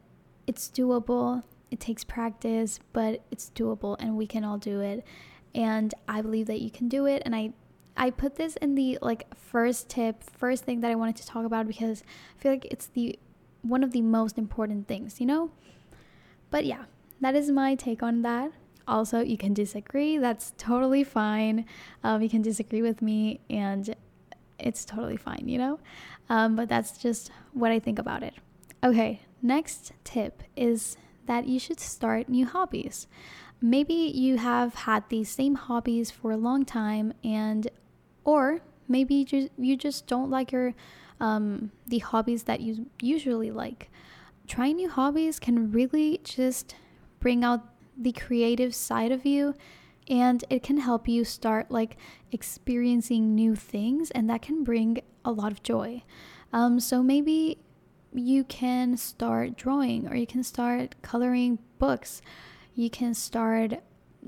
it's 0.46 0.68
doable. 0.68 1.42
It 1.70 1.80
takes 1.80 2.04
practice, 2.04 2.80
but 2.92 3.24
it's 3.30 3.50
doable 3.54 3.96
and 3.98 4.16
we 4.16 4.26
can 4.26 4.44
all 4.44 4.58
do 4.58 4.80
it. 4.80 5.04
And 5.54 5.94
I 6.08 6.20
believe 6.22 6.46
that 6.46 6.60
you 6.60 6.70
can 6.70 6.88
do 6.88 7.06
it. 7.06 7.22
And 7.24 7.34
I, 7.34 7.52
I 7.96 8.10
put 8.10 8.36
this 8.36 8.56
in 8.56 8.74
the 8.74 8.98
like 9.02 9.26
first 9.36 9.88
tip, 9.88 10.22
first 10.22 10.64
thing 10.64 10.80
that 10.80 10.90
I 10.90 10.94
wanted 10.94 11.16
to 11.16 11.26
talk 11.26 11.44
about 11.44 11.66
because 11.66 12.02
I 12.38 12.42
feel 12.42 12.52
like 12.52 12.66
it's 12.66 12.86
the 12.86 13.18
one 13.62 13.82
of 13.82 13.92
the 13.92 14.02
most 14.02 14.38
important 14.38 14.86
things, 14.86 15.20
you 15.20 15.26
know? 15.26 15.50
But 16.50 16.66
yeah, 16.66 16.84
that 17.20 17.34
is 17.34 17.50
my 17.50 17.74
take 17.74 18.02
on 18.02 18.22
that. 18.22 18.52
Also, 18.86 19.20
you 19.20 19.38
can 19.38 19.54
disagree. 19.54 20.18
That's 20.18 20.52
totally 20.58 21.02
fine. 21.02 21.64
Um, 22.02 22.20
you 22.20 22.28
can 22.28 22.42
disagree 22.42 22.82
with 22.82 23.00
me, 23.00 23.40
and 23.48 23.96
it's 24.58 24.84
totally 24.84 25.16
fine, 25.16 25.44
you 25.46 25.56
know? 25.56 25.80
Um, 26.28 26.54
but 26.54 26.68
that's 26.68 26.98
just 26.98 27.30
what 27.54 27.70
I 27.70 27.78
think 27.78 27.98
about 27.98 28.22
it. 28.22 28.34
Okay, 28.82 29.22
next 29.44 29.92
tip 30.02 30.42
is 30.56 30.96
that 31.26 31.46
you 31.46 31.58
should 31.58 31.78
start 31.78 32.28
new 32.28 32.46
hobbies. 32.46 33.06
Maybe 33.60 33.94
you 33.94 34.38
have 34.38 34.74
had 34.74 35.04
these 35.08 35.28
same 35.28 35.54
hobbies 35.54 36.10
for 36.10 36.32
a 36.32 36.36
long 36.36 36.64
time, 36.64 37.12
and 37.22 37.68
or 38.24 38.60
maybe 38.88 39.26
you 39.56 39.76
just, 39.76 40.06
don't 40.06 40.30
like 40.30 40.52
your 40.52 40.74
um, 41.20 41.70
the 41.86 42.00
hobbies 42.00 42.42
that 42.44 42.60
you 42.60 42.86
usually 43.00 43.50
like. 43.50 43.90
Trying 44.46 44.76
new 44.76 44.90
hobbies 44.90 45.38
can 45.38 45.70
really 45.72 46.20
just 46.24 46.74
bring 47.20 47.44
out 47.44 47.62
the 47.96 48.12
creative 48.12 48.74
side 48.74 49.12
of 49.12 49.24
you 49.24 49.54
and 50.08 50.44
it 50.50 50.62
can 50.62 50.78
help 50.78 51.08
you 51.08 51.24
start 51.24 51.70
like 51.70 51.96
experiencing 52.32 53.34
new 53.34 53.54
things 53.54 54.10
and 54.10 54.28
that 54.28 54.42
can 54.42 54.64
bring 54.64 55.00
a 55.24 55.30
lot 55.30 55.52
of 55.52 55.62
joy 55.62 56.02
um, 56.52 56.78
so 56.78 57.02
maybe 57.02 57.58
you 58.14 58.44
can 58.44 58.96
start 58.96 59.56
drawing 59.56 60.08
or 60.08 60.14
you 60.14 60.26
can 60.26 60.42
start 60.42 60.94
coloring 61.02 61.58
books. 61.78 62.22
You 62.74 62.88
can 62.88 63.14
start 63.14 63.80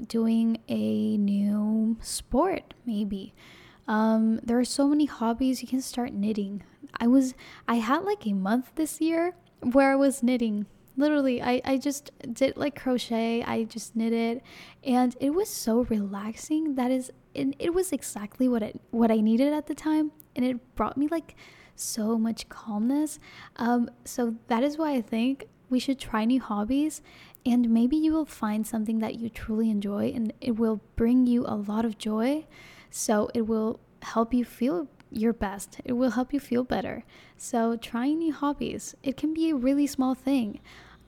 doing 0.08 0.58
a 0.68 1.16
new 1.16 1.96
sport 2.00 2.74
maybe. 2.84 3.34
Um, 3.88 4.40
there 4.42 4.58
are 4.58 4.64
so 4.64 4.88
many 4.88 5.06
hobbies 5.06 5.62
you 5.62 5.68
can 5.68 5.80
start 5.80 6.12
knitting. 6.12 6.62
I 6.98 7.06
was 7.06 7.34
i 7.68 7.76
had 7.76 8.02
like 8.04 8.26
a 8.26 8.32
month 8.32 8.72
this 8.74 9.00
year 9.00 9.34
where 9.60 9.92
i 9.92 9.96
was 9.96 10.22
knitting. 10.22 10.66
Literally 10.96 11.40
I, 11.42 11.60
I 11.64 11.76
just 11.76 12.10
did 12.32 12.56
like 12.56 12.80
crochet. 12.80 13.42
I 13.42 13.64
just 13.64 13.94
knitted, 13.94 14.40
and 14.82 15.14
it 15.20 15.30
was 15.30 15.48
so 15.48 15.82
relaxing. 15.84 16.74
That 16.74 16.90
is 16.90 17.12
it, 17.34 17.54
it 17.58 17.74
was 17.74 17.92
exactly 17.92 18.48
what 18.48 18.62
it 18.62 18.80
what 18.90 19.10
i 19.10 19.16
needed 19.16 19.52
at 19.52 19.66
the 19.66 19.74
time. 19.74 20.12
And 20.34 20.44
it 20.44 20.74
brought 20.74 20.96
me 20.96 21.06
like 21.08 21.36
so 21.76 22.18
much 22.18 22.48
calmness 22.48 23.18
um, 23.56 23.88
so 24.04 24.34
that 24.48 24.62
is 24.62 24.76
why 24.78 24.92
i 24.92 25.00
think 25.00 25.46
we 25.68 25.78
should 25.78 25.98
try 25.98 26.24
new 26.24 26.40
hobbies 26.40 27.02
and 27.44 27.70
maybe 27.70 27.96
you 27.96 28.12
will 28.12 28.24
find 28.24 28.66
something 28.66 28.98
that 28.98 29.16
you 29.16 29.28
truly 29.28 29.70
enjoy 29.70 30.12
and 30.14 30.32
it 30.40 30.56
will 30.56 30.80
bring 30.96 31.26
you 31.26 31.44
a 31.46 31.54
lot 31.54 31.84
of 31.84 31.98
joy 31.98 32.44
so 32.90 33.28
it 33.34 33.42
will 33.42 33.78
help 34.02 34.32
you 34.32 34.44
feel 34.44 34.88
your 35.10 35.32
best. 35.32 35.80
It 35.84 35.92
will 35.92 36.10
help 36.10 36.32
you 36.32 36.40
feel 36.40 36.64
better. 36.64 37.04
So, 37.36 37.76
trying 37.76 38.18
new 38.18 38.32
hobbies, 38.32 38.94
it 39.02 39.16
can 39.16 39.32
be 39.32 39.50
a 39.50 39.54
really 39.54 39.86
small 39.86 40.14
thing 40.14 40.60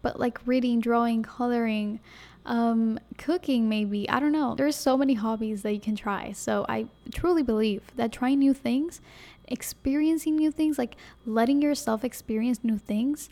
but 0.03 0.19
like 0.19 0.39
reading, 0.47 0.81
drawing, 0.81 1.23
coloring, 1.23 2.01
um, 2.47 2.99
cooking, 3.19 3.69
maybe. 3.69 4.09
I 4.09 4.21
don't 4.21 4.33
know. 4.33 4.55
There's 4.55 4.77
so 4.77 4.97
many 4.97 5.15
hobbies 5.15 5.63
that 5.63 5.73
you 5.73 5.81
can 5.81 5.97
try. 5.97 6.33
So 6.33 6.65
I 6.69 6.87
truly 7.13 7.43
believe 7.43 7.83
that 7.97 8.13
trying 8.13 8.39
new 8.39 8.55
things, 8.55 9.01
experiencing 9.49 10.37
new 10.37 10.51
things, 10.51 10.79
like 10.79 10.97
letting 11.27 11.61
yourself 11.61 12.05
experience 12.05 12.61
new 12.63 12.79
things, 12.79 13.29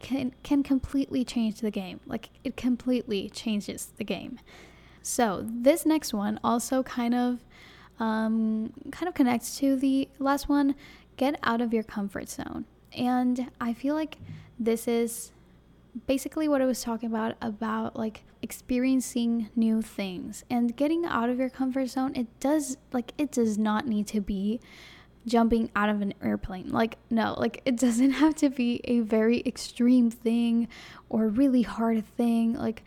can 0.00 0.32
can 0.42 0.62
completely 0.62 1.24
change 1.24 1.60
the 1.60 1.70
game. 1.70 2.00
Like 2.06 2.30
it 2.44 2.56
completely 2.56 3.28
changes 3.30 3.92
the 3.96 4.04
game. 4.04 4.38
So 5.02 5.44
this 5.46 5.84
next 5.84 6.14
one 6.14 6.40
also 6.42 6.82
kind 6.82 7.14
of 7.14 7.44
um, 8.00 8.72
kind 8.90 9.08
of 9.08 9.14
connects 9.14 9.58
to 9.58 9.76
the 9.76 10.08
last 10.18 10.48
one. 10.48 10.74
Get 11.16 11.38
out 11.42 11.60
of 11.60 11.72
your 11.72 11.84
comfort 11.84 12.28
zone. 12.28 12.64
And 12.96 13.50
I 13.60 13.72
feel 13.72 13.94
like 13.94 14.18
this 14.58 14.88
is 14.88 15.32
basically 16.06 16.48
what 16.48 16.60
I 16.60 16.66
was 16.66 16.82
talking 16.82 17.08
about 17.08 17.36
about 17.40 17.96
like 17.96 18.24
experiencing 18.42 19.48
new 19.54 19.80
things 19.80 20.44
and 20.50 20.76
getting 20.76 21.04
out 21.04 21.30
of 21.30 21.38
your 21.38 21.50
comfort 21.50 21.86
zone. 21.86 22.14
It 22.14 22.26
does 22.40 22.76
like 22.92 23.12
it 23.16 23.30
does 23.30 23.56
not 23.58 23.86
need 23.86 24.06
to 24.08 24.20
be 24.20 24.60
jumping 25.26 25.70
out 25.74 25.88
of 25.88 26.00
an 26.00 26.14
airplane. 26.22 26.70
Like 26.70 26.98
no, 27.10 27.34
like 27.38 27.62
it 27.64 27.76
doesn't 27.80 28.12
have 28.12 28.34
to 28.36 28.50
be 28.50 28.80
a 28.84 29.00
very 29.00 29.42
extreme 29.46 30.10
thing 30.10 30.68
or 31.08 31.28
really 31.28 31.62
hard 31.62 32.06
thing. 32.16 32.54
Like 32.54 32.82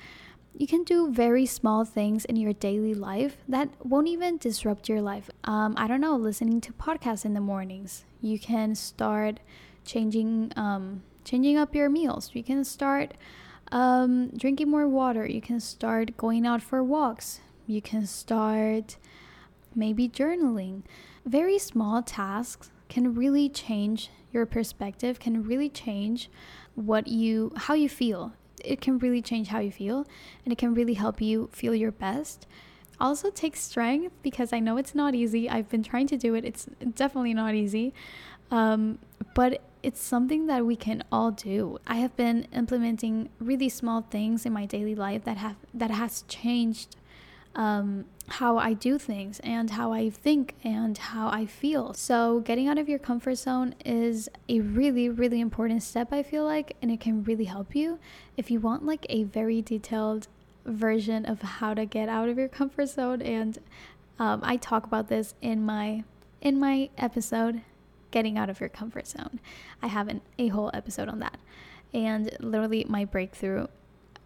you 0.57 0.65
can 0.65 0.83
do 0.83 1.11
very 1.11 1.45
small 1.45 1.85
things 1.85 2.25
in 2.25 2.35
your 2.35 2.53
daily 2.53 2.95
life 2.95 3.37
that 3.47 3.69
won't 3.83 4.07
even 4.07 4.37
disrupt 4.37 4.89
your 4.89 5.01
life. 5.01 5.29
Um, 5.43 5.75
I 5.77 5.87
don't 5.87 6.01
know, 6.01 6.15
listening 6.15 6.61
to 6.61 6.73
podcasts 6.73 7.25
in 7.25 7.33
the 7.33 7.41
mornings. 7.41 8.05
You 8.21 8.39
can 8.39 8.73
start 8.73 9.39
changing 9.85 10.51
um, 10.55 11.03
changing 11.23 11.57
up 11.57 11.75
your 11.75 11.89
meals. 11.89 12.31
You 12.33 12.43
can 12.43 12.63
start 12.63 13.13
um, 13.71 14.29
drinking 14.29 14.69
more 14.69 14.87
water. 14.87 15.27
You 15.27 15.41
can 15.41 15.59
start 15.59 16.17
going 16.17 16.45
out 16.45 16.61
for 16.61 16.83
walks. 16.83 17.41
You 17.67 17.81
can 17.81 18.05
start 18.07 18.97
maybe 19.75 20.09
journaling. 20.09 20.83
Very 21.27 21.59
small 21.59 22.01
tasks 22.01 22.71
can 22.87 23.13
really 23.13 23.49
change 23.49 24.09
your 24.31 24.45
perspective, 24.45 25.19
can 25.19 25.43
really 25.43 25.67
change 25.67 26.29
what 26.75 27.09
you 27.09 27.51
how 27.57 27.73
you 27.73 27.89
feel. 27.89 28.31
It 28.63 28.79
can 28.79 28.97
really 28.97 29.21
change 29.21 29.49
how 29.49 29.59
you 29.59 29.69
feel 29.69 30.05
and 30.45 30.53
it 30.53 30.57
can 30.57 30.73
really 30.73 30.93
help 30.93 31.19
you 31.19 31.49
feel 31.51 31.75
your 31.75 31.91
best. 31.91 32.47
Also 32.97 33.29
takes 33.29 33.59
strength 33.59 34.13
because 34.23 34.53
I 34.53 34.59
know 34.59 34.77
it's 34.77 34.95
not 34.95 35.15
easy. 35.15 35.49
I've 35.49 35.67
been 35.67 35.83
trying 35.83 36.07
to 36.07 36.17
do 36.17 36.33
it. 36.33 36.45
It's 36.45 36.65
definitely 36.95 37.33
not 37.33 37.55
easy. 37.55 37.93
Um, 38.49 38.99
but 39.35 39.61
it's 39.83 40.01
something 40.01 40.47
that 40.47 40.65
we 40.65 40.77
can 40.77 41.03
all 41.11 41.31
do. 41.31 41.77
I 41.85 41.95
have 41.95 42.15
been 42.15 42.47
implementing 42.53 43.27
really 43.39 43.67
small 43.67 44.01
things 44.01 44.45
in 44.45 44.53
my 44.53 44.65
daily 44.65 44.95
life 44.95 45.25
that 45.25 45.35
have 45.35 45.57
that 45.73 45.91
has 45.91 46.23
changed 46.29 46.95
um, 47.53 48.05
how 48.29 48.57
I 48.57 48.73
do 48.73 48.97
things 48.97 49.39
and 49.39 49.69
how 49.71 49.93
I 49.93 50.09
think 50.09 50.55
and 50.63 50.97
how 50.97 51.29
I 51.29 51.45
feel. 51.45 51.93
So, 51.93 52.41
getting 52.41 52.67
out 52.67 52.77
of 52.77 52.89
your 52.89 52.99
comfort 52.99 53.35
zone 53.35 53.75
is 53.85 54.29
a 54.49 54.59
really, 54.59 55.09
really 55.09 55.39
important 55.39 55.83
step, 55.83 56.11
I 56.11 56.23
feel 56.23 56.43
like, 56.43 56.75
and 56.81 56.91
it 56.91 56.99
can 56.99 57.23
really 57.23 57.45
help 57.45 57.75
you. 57.75 57.99
If 58.35 58.51
you 58.51 58.59
want 58.59 58.85
like 58.85 59.05
a 59.09 59.23
very 59.23 59.61
detailed 59.61 60.27
version 60.65 61.25
of 61.25 61.41
how 61.41 61.73
to 61.73 61.85
get 61.85 62.09
out 62.09 62.27
of 62.29 62.37
your 62.37 62.49
comfort 62.49 62.87
zone, 62.87 63.21
and 63.21 63.57
um, 64.19 64.41
I 64.43 64.57
talk 64.57 64.85
about 64.85 65.07
this 65.07 65.33
in 65.41 65.65
my 65.65 66.03
in 66.41 66.59
my 66.59 66.89
episode 66.97 67.61
getting 68.11 68.37
out 68.37 68.49
of 68.49 68.59
your 68.59 68.69
comfort 68.69 69.07
zone. 69.07 69.39
I 69.81 69.87
have 69.87 70.07
an, 70.07 70.21
a 70.37 70.47
whole 70.47 70.71
episode 70.73 71.09
on 71.09 71.19
that. 71.19 71.39
And 71.93 72.35
literally 72.39 72.85
my 72.87 73.05
breakthrough 73.05 73.67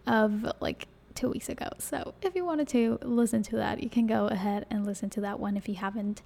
of 0.06 0.46
like 0.60 0.86
two 1.14 1.28
weeks 1.28 1.48
ago. 1.48 1.68
So 1.78 2.14
if 2.22 2.34
you 2.34 2.44
wanted 2.44 2.68
to 2.68 2.98
listen 3.02 3.42
to 3.44 3.56
that, 3.56 3.82
you 3.82 3.90
can 3.90 4.06
go 4.06 4.26
ahead 4.26 4.66
and 4.70 4.86
listen 4.86 5.10
to 5.10 5.20
that 5.22 5.38
one 5.38 5.56
if 5.56 5.68
you 5.68 5.74
haven't. 5.76 6.22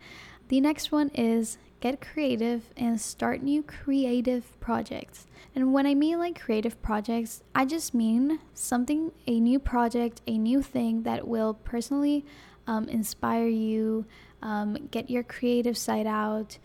The 0.49 0.61
next 0.61 0.93
one 0.93 1.11
is 1.15 1.59
get 1.81 2.01
creative 2.01 2.71
and 2.77 3.01
start 3.01 3.43
new 3.43 3.63
creative 3.63 4.59
projects. 4.61 5.27
And 5.55 5.73
when 5.73 5.87
I 5.87 5.95
mean 5.95 6.19
like 6.19 6.41
creative 6.41 6.81
projects, 6.83 7.43
I 7.55 7.65
just 7.65 7.95
mean 7.95 8.41
something, 8.55 9.13
a 9.27 9.41
new 9.41 9.59
project, 9.59 10.23
a 10.27 10.39
new 10.39 10.63
thing 10.63 11.03
that 11.03 11.27
will 11.27 11.55
personally 11.55 12.25
um, 12.67 12.89
inspire 12.89 13.47
you, 13.49 14.07
um, 14.43 14.89
get 14.91 15.11
your 15.11 15.23
creative 15.23 15.77
side 15.77 16.07
out, 16.07 16.59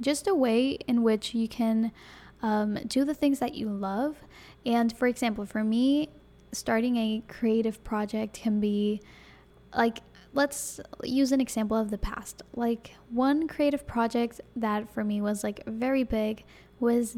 just 0.00 0.26
a 0.26 0.34
way 0.34 0.78
in 0.86 1.02
which 1.02 1.34
you 1.34 1.48
can 1.48 1.92
um, 2.42 2.78
do 2.86 3.04
the 3.04 3.14
things 3.14 3.38
that 3.38 3.54
you 3.54 3.68
love. 3.68 4.16
And 4.64 4.96
for 4.96 5.06
example, 5.06 5.46
for 5.46 5.62
me, 5.64 6.08
starting 6.52 6.96
a 6.96 7.22
creative 7.28 7.82
project 7.84 8.34
can 8.34 8.60
be 8.60 9.00
like 9.74 10.00
let's 10.32 10.80
use 11.02 11.32
an 11.32 11.40
example 11.40 11.76
of 11.76 11.90
the 11.90 11.98
past. 11.98 12.42
Like 12.54 12.94
one 13.10 13.48
creative 13.48 13.86
project 13.86 14.40
that 14.56 14.92
for 14.92 15.04
me 15.04 15.20
was 15.20 15.42
like 15.42 15.64
very 15.66 16.04
big 16.04 16.44
was 16.78 17.16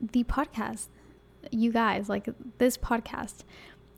the 0.00 0.24
podcast. 0.24 0.88
You 1.50 1.72
guys, 1.72 2.08
like 2.08 2.28
this 2.58 2.76
podcast 2.76 3.44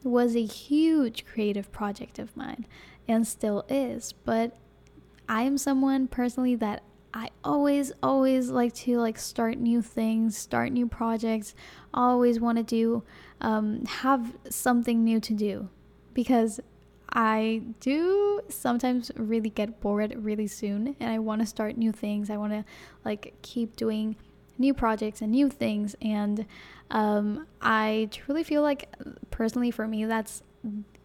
was 0.04 0.36
a 0.36 0.44
huge 0.44 1.24
creative 1.24 1.72
project 1.72 2.18
of 2.18 2.36
mine 2.36 2.66
and 3.08 3.26
still 3.26 3.64
is, 3.68 4.12
but 4.24 4.56
I 5.28 5.42
am 5.42 5.58
someone 5.58 6.08
personally 6.08 6.54
that 6.56 6.82
I 7.14 7.30
always, 7.44 7.92
always 8.02 8.50
like 8.50 8.74
to 8.74 8.98
like 8.98 9.18
start 9.18 9.58
new 9.58 9.82
things, 9.82 10.36
start 10.36 10.72
new 10.72 10.86
projects. 10.86 11.54
Always 11.92 12.40
want 12.40 12.58
to 12.58 12.64
do, 12.64 13.02
um, 13.40 13.84
have 13.86 14.34
something 14.48 15.04
new 15.04 15.20
to 15.20 15.34
do, 15.34 15.68
because 16.14 16.60
I 17.12 17.62
do 17.80 18.40
sometimes 18.48 19.10
really 19.16 19.50
get 19.50 19.80
bored 19.80 20.14
really 20.16 20.46
soon, 20.46 20.96
and 20.98 21.10
I 21.10 21.18
want 21.18 21.42
to 21.42 21.46
start 21.46 21.76
new 21.76 21.92
things. 21.92 22.30
I 22.30 22.38
want 22.38 22.52
to 22.54 22.64
like 23.04 23.34
keep 23.42 23.76
doing 23.76 24.16
new 24.56 24.72
projects 24.72 25.20
and 25.20 25.32
new 25.32 25.50
things, 25.50 25.94
and 26.00 26.46
um, 26.90 27.46
I 27.60 28.08
truly 28.10 28.44
feel 28.44 28.62
like 28.62 28.88
personally 29.30 29.70
for 29.70 29.86
me 29.86 30.06
that's 30.06 30.42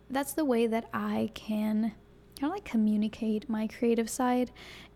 that's 0.09 0.33
the 0.33 0.45
way 0.45 0.67
that 0.67 0.87
I 0.93 1.31
can 1.33 1.93
kind 2.39 2.51
of 2.51 2.55
like 2.55 2.65
communicate 2.65 3.49
my 3.49 3.67
creative 3.67 4.09
side 4.09 4.51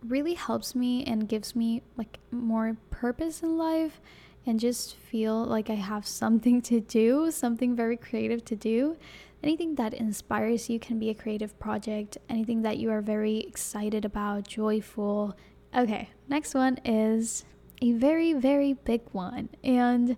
really 0.05 0.33
helps 0.33 0.75
me 0.75 1.03
and 1.05 1.27
gives 1.27 1.55
me 1.55 1.81
like 1.97 2.19
more 2.31 2.77
purpose 2.89 3.43
in 3.43 3.57
life 3.57 4.01
and 4.45 4.59
just 4.59 4.95
feel 4.95 5.43
like 5.43 5.69
I 5.69 5.75
have 5.75 6.05
something 6.21 6.61
to 6.63 6.79
do, 6.79 7.31
something 7.31 7.75
very 7.75 7.97
creative 7.97 8.43
to 8.45 8.55
do. 8.55 8.97
Anything 9.43 9.75
that 9.75 9.93
inspires 9.93 10.69
you 10.69 10.79
can 10.79 10.99
be 10.99 11.09
a 11.09 11.15
creative 11.15 11.57
project, 11.59 12.17
anything 12.29 12.61
that 12.61 12.77
you 12.77 12.91
are 12.91 13.01
very 13.01 13.39
excited 13.39 14.05
about, 14.05 14.47
joyful. 14.47 15.35
Okay, 15.75 16.09
next 16.27 16.53
one 16.53 16.77
is 16.85 17.43
a 17.81 17.91
very, 17.93 18.33
very 18.33 18.73
big 18.73 19.01
one. 19.13 19.49
And 19.63 20.15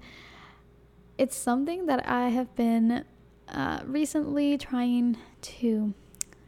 it's 1.17 1.37
something 1.37 1.85
that 1.85 2.07
I 2.07 2.29
have 2.29 2.53
been 2.55 3.05
uh, 3.47 3.81
recently 3.85 4.57
trying 4.57 5.15
to 5.41 5.93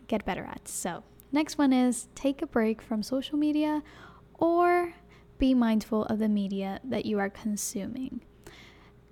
get 0.08 0.26
better 0.26 0.44
at. 0.44 0.68
So, 0.68 1.04
next 1.32 1.58
one 1.58 1.74
is 1.74 2.08
take 2.16 2.42
a 2.42 2.48
break 2.48 2.82
from 2.82 3.04
social 3.04 3.38
media 3.38 3.84
or 4.36 4.94
be 5.38 5.54
mindful 5.54 6.06
of 6.06 6.20
the 6.20 6.30
media 6.30 6.80
that 6.84 7.06
you 7.06 7.20
are 7.20 7.30
consuming. 7.30 8.22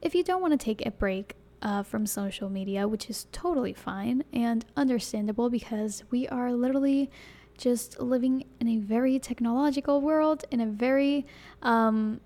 If 0.01 0.15
you 0.15 0.23
don't 0.23 0.41
want 0.41 0.59
to 0.59 0.63
take 0.63 0.85
a 0.85 0.91
break 0.91 1.35
uh, 1.61 1.83
from 1.83 2.05
social 2.05 2.49
media, 2.49 2.87
which 2.87 3.09
is 3.09 3.27
totally 3.31 3.73
fine 3.73 4.23
and 4.33 4.65
understandable 4.75 5.49
because 5.49 6.03
we 6.11 6.27
are 6.27 6.51
literally 6.51 7.09
just 7.57 7.99
living 7.99 8.45
in 8.59 8.67
a 8.67 8.77
very 8.77 9.19
technological 9.19 10.01
world, 10.01 10.43
in 10.51 10.59
a 10.59 10.65
very 10.65 11.25
um, 11.61 12.19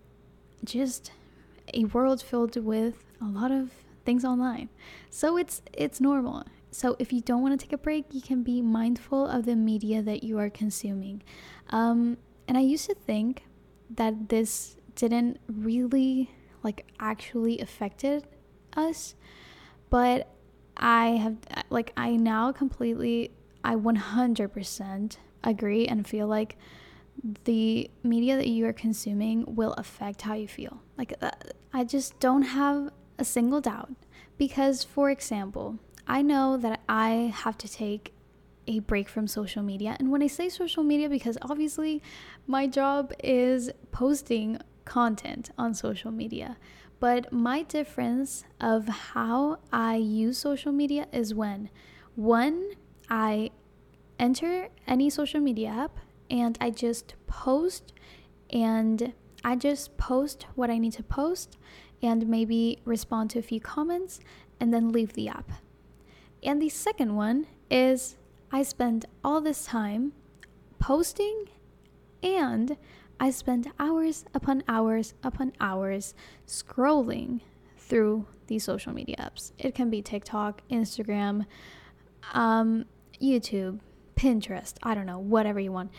just 0.64 1.12
a 1.74 1.86
world 1.86 2.22
filled 2.22 2.56
with 2.64 3.04
a 3.22 3.26
lot 3.26 3.52
of 3.52 3.72
things 4.06 4.26
online. 4.26 4.70
So 5.10 5.38
it's 5.38 5.62
it's 5.74 6.02
normal. 6.02 6.46
So, 6.72 6.96
if 7.00 7.14
you 7.14 7.22
don't 7.22 7.42
want 7.42 7.60
to 7.60 7.66
take 7.66 7.74
a 7.74 7.78
break, 7.78 8.06
you 8.12 8.22
can 8.22 8.44
be 8.44 8.62
mindful 8.62 9.28
of 9.28 9.46
the 9.46 9.56
media 9.56 10.02
that 10.02 10.24
you 10.24 10.38
are 10.38 10.50
consuming. 10.50 11.24
Um, 11.70 12.18
and 12.48 12.58
I 12.58 12.62
used 12.62 12.86
to 12.88 12.96
think 12.96 13.44
that 13.90 14.30
this 14.30 14.78
didn't 14.96 15.40
really 15.48 16.32
like 16.64 16.86
actually 17.00 17.60
affected 17.60 18.28
us, 18.76 19.16
but 19.90 20.34
I 20.76 21.08
have 21.12 21.38
like 21.70 21.94
I 21.98 22.16
now 22.16 22.52
completely 22.52 23.32
I 23.64 23.76
100% 23.76 25.18
agree 25.44 25.88
and 25.88 26.08
feel 26.08 26.28
like 26.28 26.58
the 27.46 27.90
media 28.04 28.38
that 28.38 28.48
you 28.48 28.66
are 28.68 28.74
consuming 28.74 29.56
will 29.56 29.74
affect 29.74 30.22
how 30.22 30.36
you 30.36 30.48
feel. 30.48 30.82
Like 30.98 31.14
uh, 31.22 31.32
I 31.74 31.84
just 31.84 32.20
don't 32.20 32.44
have 32.44 32.92
a 33.18 33.26
single 33.26 33.62
doubt 33.62 33.92
because 34.38 34.84
for 34.84 35.10
example, 35.10 35.80
I 36.08 36.22
know 36.22 36.58
that 36.58 36.82
I 36.88 37.34
have 37.36 37.58
to 37.60 37.68
take 37.68 38.14
a 38.66 38.80
break 38.80 39.10
from 39.10 39.28
social 39.28 39.64
media. 39.64 39.96
And 40.00 40.12
when 40.12 40.24
I 40.24 40.28
say 40.28 40.50
social 40.50 40.84
media, 40.84 41.10
because 41.10 41.38
obviously 41.42 42.02
my 42.48 42.68
job 42.68 43.14
is 43.24 43.70
posting 43.92 44.60
content 44.86 45.52
on 45.58 45.74
social 45.74 46.12
media. 46.12 46.58
But 47.00 47.32
my 47.32 47.64
difference 47.64 48.46
of 48.60 48.88
how 48.88 49.60
I 49.72 49.96
use 49.96 50.38
social 50.38 50.72
media 50.72 51.08
is 51.12 51.34
when 51.34 51.70
one, 52.16 52.72
I 53.10 53.52
enter 54.20 54.70
any 54.88 55.10
social 55.10 55.40
media 55.40 55.70
app 55.70 56.00
and 56.30 56.58
I 56.60 56.72
just 56.72 57.14
post 57.28 57.94
and 58.50 59.14
I 59.44 59.56
just 59.56 59.98
post 59.98 60.48
what 60.56 60.70
I 60.70 60.78
need 60.78 60.94
to 60.94 61.04
post 61.04 61.58
and 62.02 62.28
maybe 62.28 62.80
respond 62.86 63.30
to 63.32 63.40
a 63.40 63.44
few 63.44 63.60
comments 63.60 64.20
and 64.60 64.74
then 64.74 64.92
leave 64.92 65.14
the 65.14 65.30
app. 65.30 65.52
And 66.48 66.62
the 66.62 66.70
second 66.70 67.14
one 67.14 67.46
is 67.70 68.16
I 68.54 68.64
spend 68.64 69.06
all 69.22 69.42
this 69.42 69.66
time 69.66 70.14
posting 70.80 71.50
and 72.24 72.78
I 73.20 73.32
spend 73.32 73.70
hours 73.78 74.24
upon 74.34 74.64
hours 74.66 75.14
upon 75.22 75.52
hours 75.60 76.16
scrolling 76.48 77.42
through 77.78 78.28
these 78.48 78.64
social 78.64 78.94
media 78.94 79.18
apps. 79.20 79.52
It 79.58 79.76
can 79.76 79.90
be 79.90 80.02
TikTok, 80.02 80.62
Instagram, 80.72 81.46
um, 82.32 82.86
YouTube, 83.22 83.82
Pinterest, 84.16 84.76
I 84.82 84.96
don't 84.96 85.06
know, 85.06 85.20
whatever 85.20 85.60
you 85.60 85.74
want. 85.74 85.92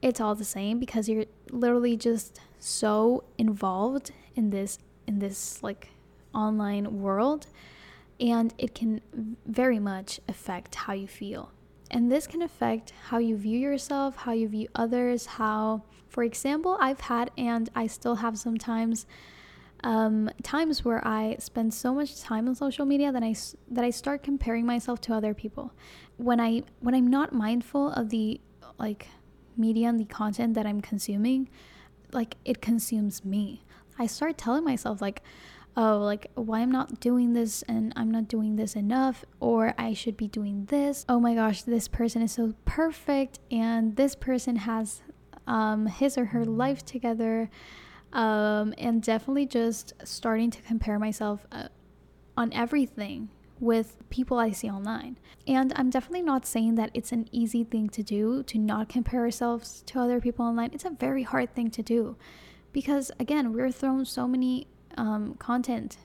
It's 0.00 0.18
all 0.18 0.34
the 0.34 0.46
same 0.46 0.78
because 0.78 1.10
you're 1.10 1.26
literally 1.50 1.98
just 1.98 2.40
so 2.58 3.24
involved 3.36 4.12
in 4.34 4.48
this 4.48 4.78
in 5.06 5.18
this 5.18 5.62
like 5.62 5.90
online 6.32 7.02
world 7.02 7.48
and 8.20 8.54
it 8.58 8.74
can 8.74 9.00
very 9.46 9.78
much 9.78 10.20
affect 10.28 10.74
how 10.74 10.92
you 10.92 11.08
feel. 11.08 11.52
And 11.90 12.10
this 12.10 12.26
can 12.26 12.42
affect 12.42 12.92
how 13.08 13.18
you 13.18 13.36
view 13.36 13.58
yourself, 13.58 14.14
how 14.16 14.32
you 14.32 14.48
view 14.48 14.68
others, 14.74 15.26
how, 15.26 15.82
for 16.08 16.22
example, 16.22 16.76
I've 16.80 17.00
had 17.00 17.30
and 17.36 17.68
I 17.74 17.86
still 17.86 18.16
have 18.16 18.38
sometimes 18.38 19.06
um, 19.82 20.30
times 20.42 20.84
where 20.84 21.06
I 21.06 21.36
spend 21.38 21.72
so 21.72 21.94
much 21.94 22.20
time 22.20 22.46
on 22.46 22.54
social 22.54 22.84
media 22.84 23.10
that 23.10 23.22
I 23.22 23.34
that 23.70 23.82
I 23.82 23.90
start 23.90 24.22
comparing 24.22 24.66
myself 24.66 25.00
to 25.02 25.14
other 25.14 25.32
people. 25.34 25.72
When 26.16 26.38
I 26.38 26.62
when 26.80 26.94
I'm 26.94 27.06
not 27.06 27.32
mindful 27.32 27.90
of 27.92 28.10
the 28.10 28.40
like 28.78 29.08
media 29.56 29.88
and 29.88 29.98
the 29.98 30.04
content 30.04 30.54
that 30.54 30.66
I'm 30.66 30.80
consuming, 30.80 31.48
like 32.12 32.36
it 32.44 32.60
consumes 32.60 33.24
me. 33.24 33.64
I 33.98 34.06
start 34.06 34.38
telling 34.38 34.64
myself 34.64 35.02
like, 35.02 35.22
oh, 35.76 35.98
like 35.98 36.30
why 36.34 36.60
I'm 36.60 36.70
not 36.70 37.00
doing 37.00 37.32
this 37.32 37.62
and 37.62 37.92
I'm 37.96 38.10
not 38.10 38.28
doing 38.28 38.56
this 38.56 38.76
enough, 38.76 39.24
or 39.40 39.74
I 39.78 39.94
should 39.94 40.16
be 40.16 40.28
doing 40.28 40.66
this. 40.66 41.04
Oh 41.08 41.20
my 41.20 41.34
gosh, 41.34 41.62
this 41.62 41.88
person 41.88 42.22
is 42.22 42.32
so 42.32 42.54
perfect, 42.64 43.38
and 43.50 43.96
this 43.96 44.14
person 44.14 44.56
has 44.56 45.02
um, 45.46 45.86
his 45.86 46.16
or 46.16 46.26
her 46.26 46.44
life 46.44 46.84
together 46.84 47.50
um, 48.12 48.74
and 48.78 49.02
definitely 49.02 49.46
just 49.46 49.94
starting 50.04 50.50
to 50.50 50.62
compare 50.62 50.98
myself 50.98 51.46
uh, 51.52 51.68
on 52.36 52.52
everything 52.52 53.28
with 53.58 53.96
people 54.08 54.38
I 54.38 54.52
see 54.52 54.70
online. 54.70 55.18
And 55.46 55.72
I'm 55.76 55.90
definitely 55.90 56.22
not 56.22 56.46
saying 56.46 56.76
that 56.76 56.90
it's 56.94 57.12
an 57.12 57.28
easy 57.30 57.62
thing 57.64 57.88
to 57.90 58.02
do 58.02 58.42
to 58.44 58.58
not 58.58 58.88
compare 58.88 59.20
ourselves 59.20 59.82
to 59.86 60.00
other 60.00 60.20
people 60.20 60.46
online. 60.46 60.70
It's 60.72 60.84
a 60.84 60.90
very 60.90 61.24
hard 61.24 61.54
thing 61.54 61.70
to 61.72 61.82
do 61.82 62.16
because, 62.72 63.12
again, 63.20 63.52
we're 63.52 63.70
thrown 63.70 64.04
so 64.04 64.26
many 64.26 64.66
um, 64.96 65.34
content 65.34 65.98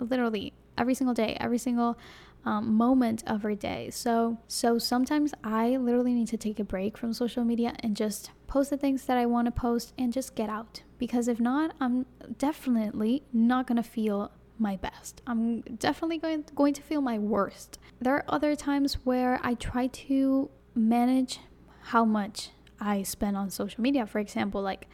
literally 0.00 0.52
every 0.78 0.94
single 0.94 1.14
day, 1.14 1.36
every 1.40 1.58
single 1.58 1.98
um, 2.44 2.74
moment 2.74 3.24
of 3.26 3.44
our 3.44 3.54
day. 3.54 3.90
So, 3.90 4.38
so 4.46 4.78
sometimes 4.78 5.34
I 5.42 5.76
literally 5.76 6.14
need 6.14 6.28
to 6.28 6.36
take 6.36 6.60
a 6.60 6.64
break 6.64 6.96
from 6.96 7.12
social 7.12 7.44
media 7.44 7.74
and 7.80 7.96
just 7.96 8.30
post 8.46 8.70
the 8.70 8.76
things 8.76 9.04
that 9.06 9.18
I 9.18 9.26
want 9.26 9.46
to 9.46 9.52
post 9.52 9.92
and 9.98 10.12
just 10.12 10.34
get 10.34 10.48
out 10.48 10.82
because 10.98 11.28
if 11.28 11.40
not, 11.40 11.74
I'm 11.80 12.06
definitely 12.38 13.24
not 13.32 13.66
going 13.66 13.76
to 13.76 13.82
feel 13.82 14.30
my 14.58 14.76
best. 14.76 15.20
I'm 15.26 15.60
definitely 15.60 16.18
going 16.18 16.44
going 16.54 16.72
to 16.74 16.82
feel 16.82 17.00
my 17.00 17.18
worst. 17.18 17.78
There 18.00 18.14
are 18.14 18.24
other 18.28 18.54
times 18.54 18.94
where 19.04 19.40
I 19.42 19.54
try 19.54 19.88
to 19.88 20.50
manage 20.74 21.40
how 21.82 22.04
much 22.04 22.50
I 22.80 23.02
spend 23.02 23.36
on 23.36 23.50
social 23.50 23.82
media. 23.82 24.06
For 24.06 24.18
example, 24.18 24.62
like 24.62 24.88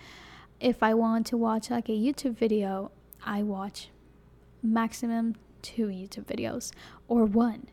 if 0.58 0.82
I 0.82 0.94
want 0.94 1.26
to 1.28 1.36
watch 1.36 1.70
like 1.70 1.88
a 1.88 1.92
YouTube 1.92 2.36
video, 2.36 2.90
I 3.24 3.42
watch 3.42 3.88
maximum 4.62 5.36
2 5.62 5.86
YouTube 5.86 6.24
videos 6.24 6.72
or 7.08 7.24
one. 7.24 7.68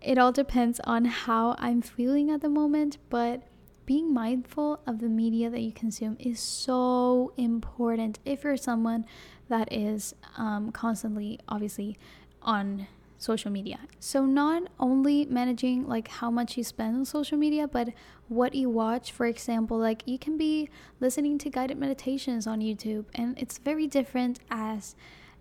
It 0.00 0.18
all 0.18 0.32
depends 0.32 0.80
on 0.84 1.04
how 1.04 1.54
I'm 1.58 1.80
feeling 1.82 2.30
at 2.30 2.40
the 2.40 2.48
moment, 2.48 2.98
but 3.08 3.42
being 3.86 4.12
mindful 4.12 4.80
of 4.86 5.00
the 5.00 5.08
media 5.08 5.50
that 5.50 5.60
you 5.60 5.72
consume 5.72 6.16
is 6.18 6.40
so 6.40 7.32
important 7.36 8.18
if 8.24 8.44
you're 8.44 8.56
someone 8.56 9.04
that 9.48 9.72
is 9.72 10.14
um, 10.36 10.72
constantly, 10.72 11.38
obviously, 11.48 11.96
on 12.42 12.86
social 13.22 13.50
media. 13.50 13.78
So 14.00 14.26
not 14.26 14.64
only 14.80 15.26
managing 15.26 15.86
like 15.86 16.08
how 16.08 16.30
much 16.30 16.56
you 16.56 16.64
spend 16.64 16.96
on 16.96 17.04
social 17.04 17.38
media, 17.38 17.68
but 17.68 17.88
what 18.28 18.54
you 18.54 18.68
watch. 18.68 19.12
For 19.12 19.26
example, 19.26 19.78
like 19.78 20.02
you 20.06 20.18
can 20.18 20.36
be 20.36 20.68
listening 21.00 21.38
to 21.38 21.50
guided 21.50 21.78
meditations 21.78 22.46
on 22.46 22.60
YouTube, 22.60 23.04
and 23.14 23.38
it's 23.38 23.58
very 23.58 23.86
different 23.86 24.40
as 24.50 24.96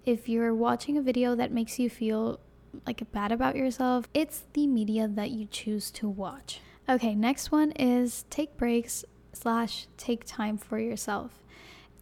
if 0.05 0.29
you're 0.29 0.53
watching 0.53 0.97
a 0.97 1.01
video 1.01 1.35
that 1.35 1.51
makes 1.51 1.79
you 1.79 1.89
feel 1.89 2.39
like 2.85 3.11
bad 3.11 3.31
about 3.31 3.55
yourself. 3.55 4.07
It's 4.13 4.43
the 4.53 4.67
media 4.67 5.07
that 5.07 5.31
you 5.31 5.45
choose 5.45 5.91
to 5.91 6.07
watch. 6.07 6.61
Okay, 6.87 7.15
next 7.15 7.51
one 7.51 7.71
is 7.71 8.25
take 8.29 8.57
breaks 8.57 9.05
slash 9.33 9.87
take 9.97 10.23
time 10.25 10.57
for 10.57 10.79
yourself. 10.79 11.41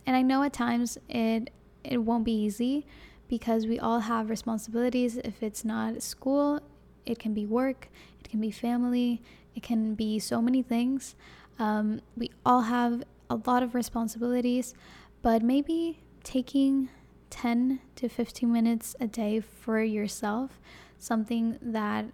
And 0.05 0.15
I 0.15 0.21
know 0.21 0.43
at 0.43 0.53
times 0.53 0.97
it 1.07 1.51
it 1.83 1.97
won't 1.97 2.25
be 2.25 2.33
easy 2.33 2.85
because 3.29 3.67
we 3.67 3.79
all 3.79 4.01
have 4.01 4.29
responsibilities. 4.29 5.17
If 5.17 5.41
it's 5.41 5.63
not 5.63 6.01
school, 6.01 6.59
it 7.05 7.19
can 7.19 7.33
be 7.33 7.45
work, 7.45 7.89
it 8.19 8.29
can 8.29 8.41
be 8.41 8.51
family, 8.51 9.21
it 9.55 9.63
can 9.63 9.95
be 9.95 10.19
so 10.19 10.41
many 10.41 10.61
things. 10.61 11.15
Um, 11.57 12.01
we 12.17 12.31
all 12.45 12.61
have 12.61 13.03
a 13.29 13.39
lot 13.45 13.63
of 13.63 13.75
responsibilities, 13.75 14.73
but 15.21 15.43
maybe 15.43 15.99
taking 16.23 16.89
10 17.29 17.79
to 17.95 18.09
15 18.09 18.51
minutes 18.51 18.95
a 18.99 19.07
day 19.07 19.39
for 19.39 19.81
yourself, 19.81 20.59
something 20.97 21.57
that 21.61 22.05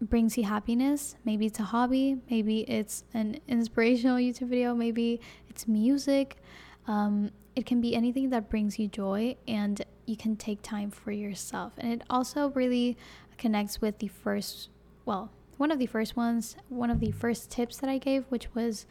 brings 0.00 0.38
you 0.38 0.44
happiness. 0.44 1.16
Maybe 1.24 1.46
it's 1.46 1.58
a 1.58 1.64
hobby, 1.64 2.18
maybe 2.30 2.60
it's 2.60 3.04
an 3.12 3.40
inspirational 3.48 4.16
YouTube 4.16 4.48
video, 4.48 4.74
maybe 4.74 5.20
it's 5.48 5.66
music. 5.68 6.36
Um, 6.86 7.30
it 7.56 7.66
can 7.66 7.80
be 7.80 7.94
anything 7.94 8.30
that 8.30 8.48
brings 8.48 8.78
you 8.78 8.88
joy 8.88 9.36
and 9.46 9.82
you 10.10 10.16
can 10.16 10.36
take 10.36 10.60
time 10.62 10.90
for 10.90 11.12
yourself. 11.12 11.72
And 11.78 11.92
it 11.92 12.02
also 12.10 12.48
really 12.50 12.96
connects 13.38 13.80
with 13.80 13.98
the 13.98 14.08
first, 14.08 14.68
well, 15.06 15.30
one 15.56 15.70
of 15.70 15.78
the 15.78 15.86
first 15.86 16.16
ones, 16.16 16.56
one 16.68 16.90
of 16.90 17.00
the 17.00 17.12
first 17.12 17.50
tips 17.50 17.78
that 17.78 17.88
I 17.88 17.98
gave, 17.98 18.24
which 18.28 18.54
was 18.54 18.86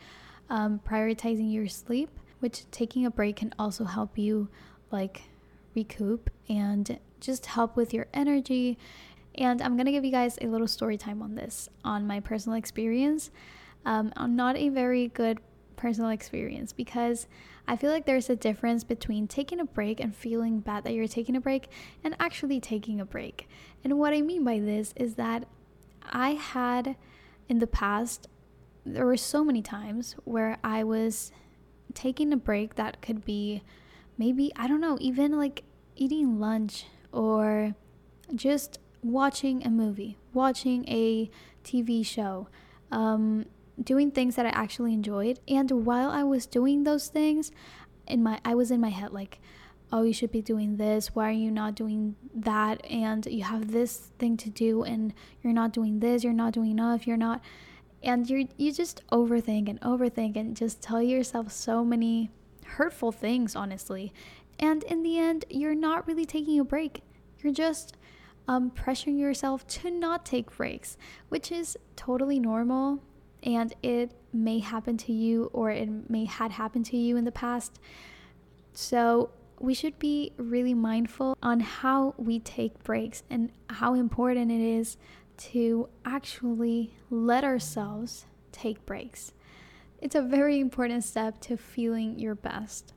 um, 0.49 0.79
prioritizing 0.87 1.53
your 1.53 1.67
sleep, 1.67 2.09
which 2.39 2.63
taking 2.71 3.05
a 3.05 3.11
break 3.11 3.35
can 3.37 3.53
also 3.59 3.83
help 3.83 4.17
you 4.17 4.47
like 4.91 5.23
recoup 5.75 6.29
and 6.47 6.99
just 7.19 7.45
help 7.45 7.75
with 7.75 7.93
your 7.93 8.07
energy 8.13 8.77
and 9.35 9.61
I'm 9.61 9.77
gonna 9.77 9.91
give 9.91 10.03
you 10.03 10.11
guys 10.11 10.37
a 10.41 10.47
little 10.47 10.67
story 10.67 10.97
time 10.97 11.21
on 11.21 11.35
this, 11.35 11.69
on 11.83 12.05
my 12.05 12.19
personal 12.19 12.57
experience. 12.57 13.31
Um, 13.85 14.11
I'm 14.17 14.35
not 14.35 14.57
a 14.57 14.69
very 14.69 15.07
good 15.07 15.39
personal 15.79 16.11
experience 16.11 16.73
because 16.73 17.25
I 17.65 17.77
feel 17.77 17.89
like 17.89 18.05
there's 18.05 18.29
a 18.29 18.35
difference 18.35 18.83
between 18.83 19.27
taking 19.27 19.61
a 19.61 19.65
break 19.65 20.01
and 20.01 20.13
feeling 20.13 20.59
bad 20.59 20.83
that 20.83 20.93
you're 20.93 21.07
taking 21.07 21.37
a 21.37 21.41
break 21.41 21.69
and 22.03 22.15
actually 22.19 22.59
taking 22.59 22.99
a 22.99 23.05
break. 23.05 23.47
And 23.83 23.97
what 23.97 24.13
I 24.13 24.21
mean 24.21 24.43
by 24.43 24.59
this 24.59 24.93
is 24.97 25.15
that 25.15 25.47
I 26.03 26.31
had 26.31 26.97
in 27.47 27.59
the 27.59 27.67
past, 27.67 28.27
there 28.85 29.05
were 29.05 29.17
so 29.17 29.43
many 29.43 29.61
times 29.61 30.15
where 30.25 30.57
I 30.63 30.83
was 30.83 31.31
taking 31.93 32.33
a 32.33 32.37
break 32.37 32.75
that 32.75 33.01
could 33.01 33.23
be 33.23 33.63
maybe, 34.17 34.51
I 34.57 34.67
don't 34.67 34.81
know, 34.81 34.97
even 34.99 35.37
like 35.37 35.63
eating 35.95 36.39
lunch 36.39 36.85
or 37.13 37.73
just 38.35 38.79
watching 39.01 39.65
a 39.65 39.69
movie, 39.69 40.17
watching 40.33 40.87
a 40.89 41.31
TV 41.63 42.05
show, 42.05 42.49
um, 42.91 43.45
doing 43.83 44.11
things 44.11 44.35
that 44.35 44.45
I 44.45 44.49
actually 44.49 44.93
enjoyed. 44.93 45.39
And 45.47 45.85
while 45.85 46.09
I 46.09 46.23
was 46.23 46.45
doing 46.45 46.83
those 46.83 47.07
things, 47.07 47.51
in 48.07 48.23
my 48.23 48.39
I 48.43 48.55
was 48.55 48.71
in 48.71 48.81
my 48.81 48.89
head 48.89 49.11
like, 49.11 49.39
oh, 49.91 50.03
you 50.03 50.13
should 50.13 50.31
be 50.31 50.41
doing 50.41 50.77
this. 50.77 51.15
Why 51.15 51.29
are 51.29 51.31
you 51.31 51.51
not 51.51 51.75
doing 51.75 52.15
that? 52.35 52.85
And 52.85 53.25
you 53.25 53.43
have 53.43 53.71
this 53.71 54.11
thing 54.19 54.37
to 54.37 54.49
do, 54.49 54.83
and 54.83 55.13
you're 55.41 55.53
not 55.53 55.73
doing 55.73 55.99
this. 55.99 56.23
You're 56.23 56.33
not 56.33 56.53
doing 56.53 56.71
enough. 56.71 57.07
You're 57.07 57.17
not, 57.17 57.41
and 58.03 58.29
you 58.29 58.47
you 58.57 58.71
just 58.71 59.01
overthink 59.11 59.69
and 59.69 59.79
overthink 59.81 60.35
and 60.35 60.55
just 60.55 60.81
tell 60.81 61.01
yourself 61.01 61.51
so 61.51 61.83
many 61.83 62.29
hurtful 62.65 63.11
things, 63.11 63.55
honestly. 63.55 64.13
And 64.59 64.83
in 64.83 65.03
the 65.03 65.17
end, 65.17 65.45
you're 65.49 65.75
not 65.75 66.05
really 66.05 66.25
taking 66.25 66.59
a 66.59 66.65
break. 66.65 67.01
You're 67.41 67.53
just 67.53 67.95
um, 68.47 68.71
pressuring 68.71 69.17
yourself 69.17 69.65
to 69.67 69.89
not 69.89 70.25
take 70.25 70.55
breaks, 70.55 70.97
which 71.29 71.51
is 71.51 71.77
totally 71.95 72.39
normal 72.39 73.01
and 73.43 73.73
it 73.81 74.11
may 74.33 74.59
happen 74.59 74.97
to 74.97 75.11
you 75.11 75.49
or 75.53 75.71
it 75.71 76.09
may 76.09 76.25
had 76.25 76.51
happened 76.51 76.85
to 76.87 76.97
you 76.97 77.17
in 77.17 77.25
the 77.25 77.31
past. 77.31 77.79
So 78.73 79.31
we 79.59 79.73
should 79.73 79.99
be 79.99 80.31
really 80.37 80.73
mindful 80.73 81.37
on 81.43 81.59
how 81.59 82.13
we 82.17 82.39
take 82.39 82.83
breaks 82.83 83.23
and 83.29 83.51
how 83.69 83.93
important 83.93 84.51
it 84.51 84.61
is 84.61 84.97
to 85.37 85.89
actually 86.05 86.93
let 87.09 87.43
ourselves 87.43 88.25
take 88.51 88.85
breaks. 88.85 89.33
It's 90.01 90.15
a 90.15 90.21
very 90.21 90.59
important 90.59 91.03
step 91.03 91.39
to 91.41 91.57
feeling 91.57 92.19
your 92.19 92.35
best. 92.35 92.93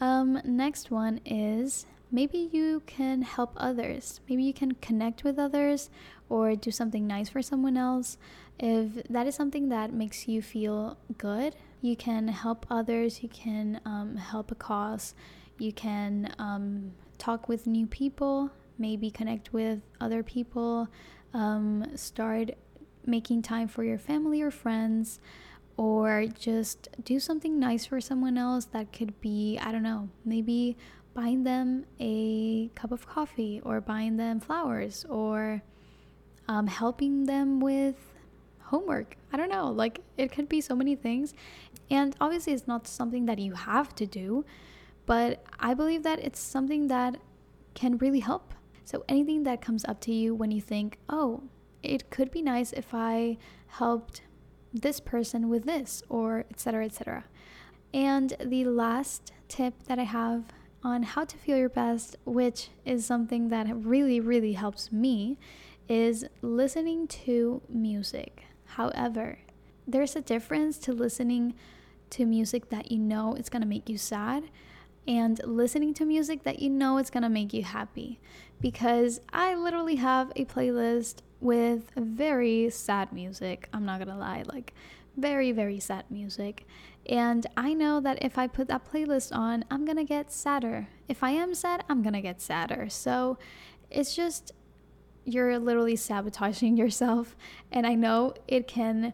Um, 0.00 0.40
next 0.44 0.90
one 0.90 1.20
is 1.24 1.86
maybe 2.10 2.50
you 2.52 2.82
can 2.86 3.22
help 3.22 3.52
others. 3.56 4.20
Maybe 4.28 4.42
you 4.44 4.52
can 4.52 4.72
connect 4.72 5.24
with 5.24 5.38
others 5.38 5.90
or 6.28 6.54
do 6.54 6.70
something 6.70 7.06
nice 7.06 7.28
for 7.28 7.42
someone 7.42 7.76
else. 7.76 8.18
If 8.58 9.04
that 9.10 9.26
is 9.26 9.34
something 9.34 9.68
that 9.70 9.92
makes 9.92 10.28
you 10.28 10.40
feel 10.40 10.96
good, 11.18 11.56
you 11.80 11.96
can 11.96 12.28
help 12.28 12.66
others, 12.70 13.22
you 13.22 13.28
can 13.28 13.80
um, 13.84 14.16
help 14.16 14.50
a 14.50 14.54
cause, 14.54 15.14
you 15.58 15.72
can 15.72 16.32
um, 16.38 16.92
talk 17.18 17.48
with 17.48 17.66
new 17.66 17.86
people, 17.86 18.50
maybe 18.78 19.10
connect 19.10 19.52
with 19.52 19.80
other 20.00 20.22
people, 20.22 20.88
um, 21.32 21.84
start 21.96 22.52
making 23.06 23.42
time 23.42 23.68
for 23.68 23.84
your 23.84 23.98
family 23.98 24.40
or 24.40 24.50
friends 24.50 25.20
or 25.76 26.26
just 26.26 26.88
do 27.04 27.18
something 27.18 27.58
nice 27.58 27.84
for 27.84 28.00
someone 28.00 28.38
else 28.38 28.66
that 28.66 28.92
could 28.92 29.20
be 29.20 29.58
i 29.60 29.72
don't 29.72 29.82
know 29.82 30.08
maybe 30.24 30.76
buying 31.14 31.44
them 31.44 31.84
a 32.00 32.68
cup 32.74 32.92
of 32.92 33.06
coffee 33.06 33.60
or 33.64 33.80
buying 33.80 34.16
them 34.16 34.40
flowers 34.40 35.04
or 35.08 35.62
um, 36.48 36.66
helping 36.66 37.24
them 37.24 37.60
with 37.60 38.13
homework. 38.74 39.16
I 39.32 39.36
don't 39.36 39.50
know, 39.56 39.68
like 39.70 40.00
it 40.16 40.32
could 40.32 40.48
be 40.48 40.60
so 40.60 40.74
many 40.74 40.94
things. 40.96 41.34
And 41.90 42.16
obviously, 42.20 42.52
it's 42.54 42.66
not 42.66 42.86
something 42.86 43.24
that 43.26 43.38
you 43.38 43.52
have 43.54 43.94
to 44.00 44.06
do, 44.06 44.44
but 45.06 45.44
I 45.60 45.74
believe 45.74 46.02
that 46.02 46.18
it's 46.18 46.40
something 46.40 46.88
that 46.88 47.12
can 47.74 47.98
really 47.98 48.20
help. 48.20 48.54
So, 48.84 49.04
anything 49.08 49.44
that 49.44 49.60
comes 49.60 49.84
up 49.84 50.00
to 50.06 50.12
you 50.12 50.34
when 50.34 50.50
you 50.50 50.60
think, 50.60 50.98
oh, 51.08 51.44
it 51.82 52.10
could 52.10 52.30
be 52.30 52.42
nice 52.42 52.72
if 52.72 52.88
I 52.92 53.38
helped 53.82 54.22
this 54.72 54.98
person 55.00 55.48
with 55.48 55.64
this, 55.64 56.02
or 56.08 56.44
etc., 56.50 56.84
etc. 56.84 57.24
And 57.92 58.36
the 58.44 58.64
last 58.64 59.32
tip 59.48 59.74
that 59.84 59.98
I 60.00 60.08
have 60.20 60.42
on 60.82 61.02
how 61.02 61.24
to 61.24 61.36
feel 61.36 61.56
your 61.56 61.68
best, 61.68 62.16
which 62.24 62.70
is 62.84 63.06
something 63.06 63.50
that 63.50 63.66
really, 63.92 64.18
really 64.20 64.54
helps 64.54 64.90
me, 64.90 65.38
is 65.88 66.26
listening 66.42 67.06
to 67.06 67.62
music. 67.68 68.44
However, 68.76 69.38
there's 69.86 70.16
a 70.16 70.20
difference 70.20 70.78
to 70.78 70.92
listening 70.92 71.54
to 72.10 72.24
music 72.24 72.70
that 72.70 72.90
you 72.90 72.98
know 72.98 73.34
going 73.48 73.62
to 73.62 73.68
make 73.68 73.88
you 73.88 73.98
sad 73.98 74.44
and 75.06 75.40
listening 75.44 75.94
to 75.94 76.04
music 76.04 76.42
that 76.44 76.58
you 76.58 76.70
know 76.70 76.98
is 76.98 77.10
going 77.10 77.22
to 77.22 77.28
make 77.28 77.52
you 77.52 77.62
happy. 77.62 78.20
Because 78.60 79.20
I 79.32 79.54
literally 79.54 79.96
have 79.96 80.32
a 80.34 80.44
playlist 80.44 81.18
with 81.40 81.90
very 81.96 82.70
sad 82.70 83.12
music. 83.12 83.68
I'm 83.72 83.84
not 83.84 83.98
to 84.08 84.16
lie, 84.16 84.42
like 84.46 84.74
very, 85.16 85.52
very 85.52 85.78
sad 85.78 86.04
music. 86.10 86.66
And 87.06 87.46
I 87.56 87.74
know 87.74 88.00
that 88.00 88.24
if 88.24 88.38
I 88.38 88.46
put 88.46 88.68
that 88.68 88.90
playlist 88.90 89.34
on, 89.36 89.64
I'm 89.70 89.84
to 89.98 90.04
get 90.04 90.32
sadder. 90.32 90.88
If 91.06 91.22
I 91.22 91.30
am 91.30 91.54
sad, 91.54 91.84
I'm 91.88 92.02
to 92.14 92.22
get 92.22 92.40
sadder. 92.40 92.88
So 92.88 93.38
it's 93.90 94.16
just, 94.16 94.52
you're 95.24 95.58
literally 95.58 95.96
sabotaging 95.96 96.76
yourself. 96.82 97.36
And 97.72 97.86
I 97.86 97.94
know 97.94 98.34
it 98.48 98.68
can 98.68 99.12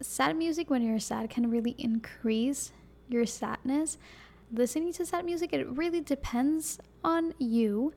sad 0.00 0.36
music 0.36 0.70
when 0.70 0.82
you're 0.82 0.98
sad 0.98 1.28
can 1.30 1.50
really 1.50 1.74
increase 1.78 2.72
your 3.08 3.26
sadness. 3.26 3.98
Listening 4.52 4.92
to 4.94 5.06
sad 5.06 5.24
music, 5.24 5.52
it 5.52 5.68
really 5.68 6.00
depends 6.00 6.78
on 7.04 7.34
you. 7.38 7.92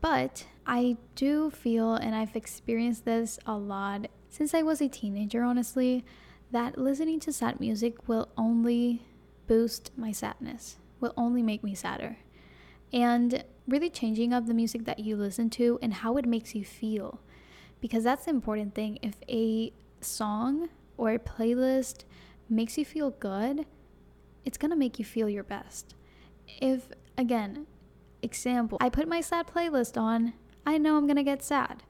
But 0.00 0.46
I 0.66 0.96
do 1.14 1.50
feel, 1.50 1.94
and 1.94 2.14
I've 2.14 2.36
experienced 2.36 3.04
this 3.04 3.38
a 3.46 3.56
lot 3.56 4.08
since 4.30 4.54
I 4.54 4.62
was 4.62 4.80
a 4.80 4.88
teenager, 4.88 5.42
honestly, 5.42 6.04
that 6.50 6.78
listening 6.78 7.20
to 7.20 7.32
sad 7.32 7.60
music 7.60 8.08
will 8.08 8.28
only 8.36 9.02
boost 9.46 9.90
my 9.96 10.12
sadness, 10.12 10.76
will 11.00 11.14
only 11.16 11.42
make 11.42 11.64
me 11.64 11.74
sadder. 11.74 12.18
And 12.92 13.44
really 13.68 13.90
changing 13.90 14.32
up 14.32 14.46
the 14.46 14.54
music 14.54 14.84
that 14.86 14.98
you 14.98 15.16
listen 15.16 15.50
to 15.50 15.78
and 15.82 15.94
how 15.94 16.16
it 16.16 16.26
makes 16.26 16.54
you 16.54 16.64
feel. 16.64 17.20
Because 17.80 18.02
that's 18.02 18.24
the 18.24 18.30
important 18.30 18.74
thing. 18.74 18.98
If 19.02 19.16
a 19.28 19.72
song 20.00 20.70
or 20.96 21.12
a 21.12 21.18
playlist 21.18 22.04
makes 22.48 22.78
you 22.78 22.84
feel 22.84 23.10
good, 23.10 23.66
it's 24.44 24.58
gonna 24.58 24.76
make 24.76 24.98
you 24.98 25.04
feel 25.04 25.28
your 25.28 25.44
best. 25.44 25.94
If, 26.60 26.88
again, 27.16 27.66
example, 28.22 28.78
I 28.80 28.88
put 28.88 29.06
my 29.06 29.20
sad 29.20 29.46
playlist 29.46 30.00
on, 30.00 30.32
I 30.66 30.78
know 30.78 30.96
I'm 30.96 31.06
gonna 31.06 31.22
get 31.22 31.42
sad. 31.42 31.82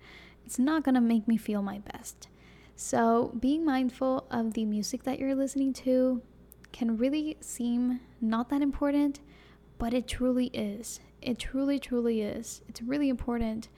It's 0.44 0.58
not 0.58 0.82
gonna 0.82 1.00
make 1.00 1.28
me 1.28 1.36
feel 1.36 1.62
my 1.62 1.78
best. 1.78 2.28
So, 2.74 3.34
being 3.38 3.64
mindful 3.64 4.26
of 4.30 4.54
the 4.54 4.64
music 4.64 5.02
that 5.04 5.18
you're 5.18 5.34
listening 5.34 5.72
to 5.74 6.22
can 6.72 6.96
really 6.96 7.36
seem 7.40 8.00
not 8.20 8.50
that 8.50 8.62
important, 8.62 9.20
but 9.78 9.94
it 9.94 10.06
truly 10.06 10.46
is. 10.48 11.00
It 11.20 11.38
truly, 11.38 11.78
truly 11.78 12.22
is. 12.22 12.62
It's 12.68 12.82
really 12.82 13.08
important 13.08 13.68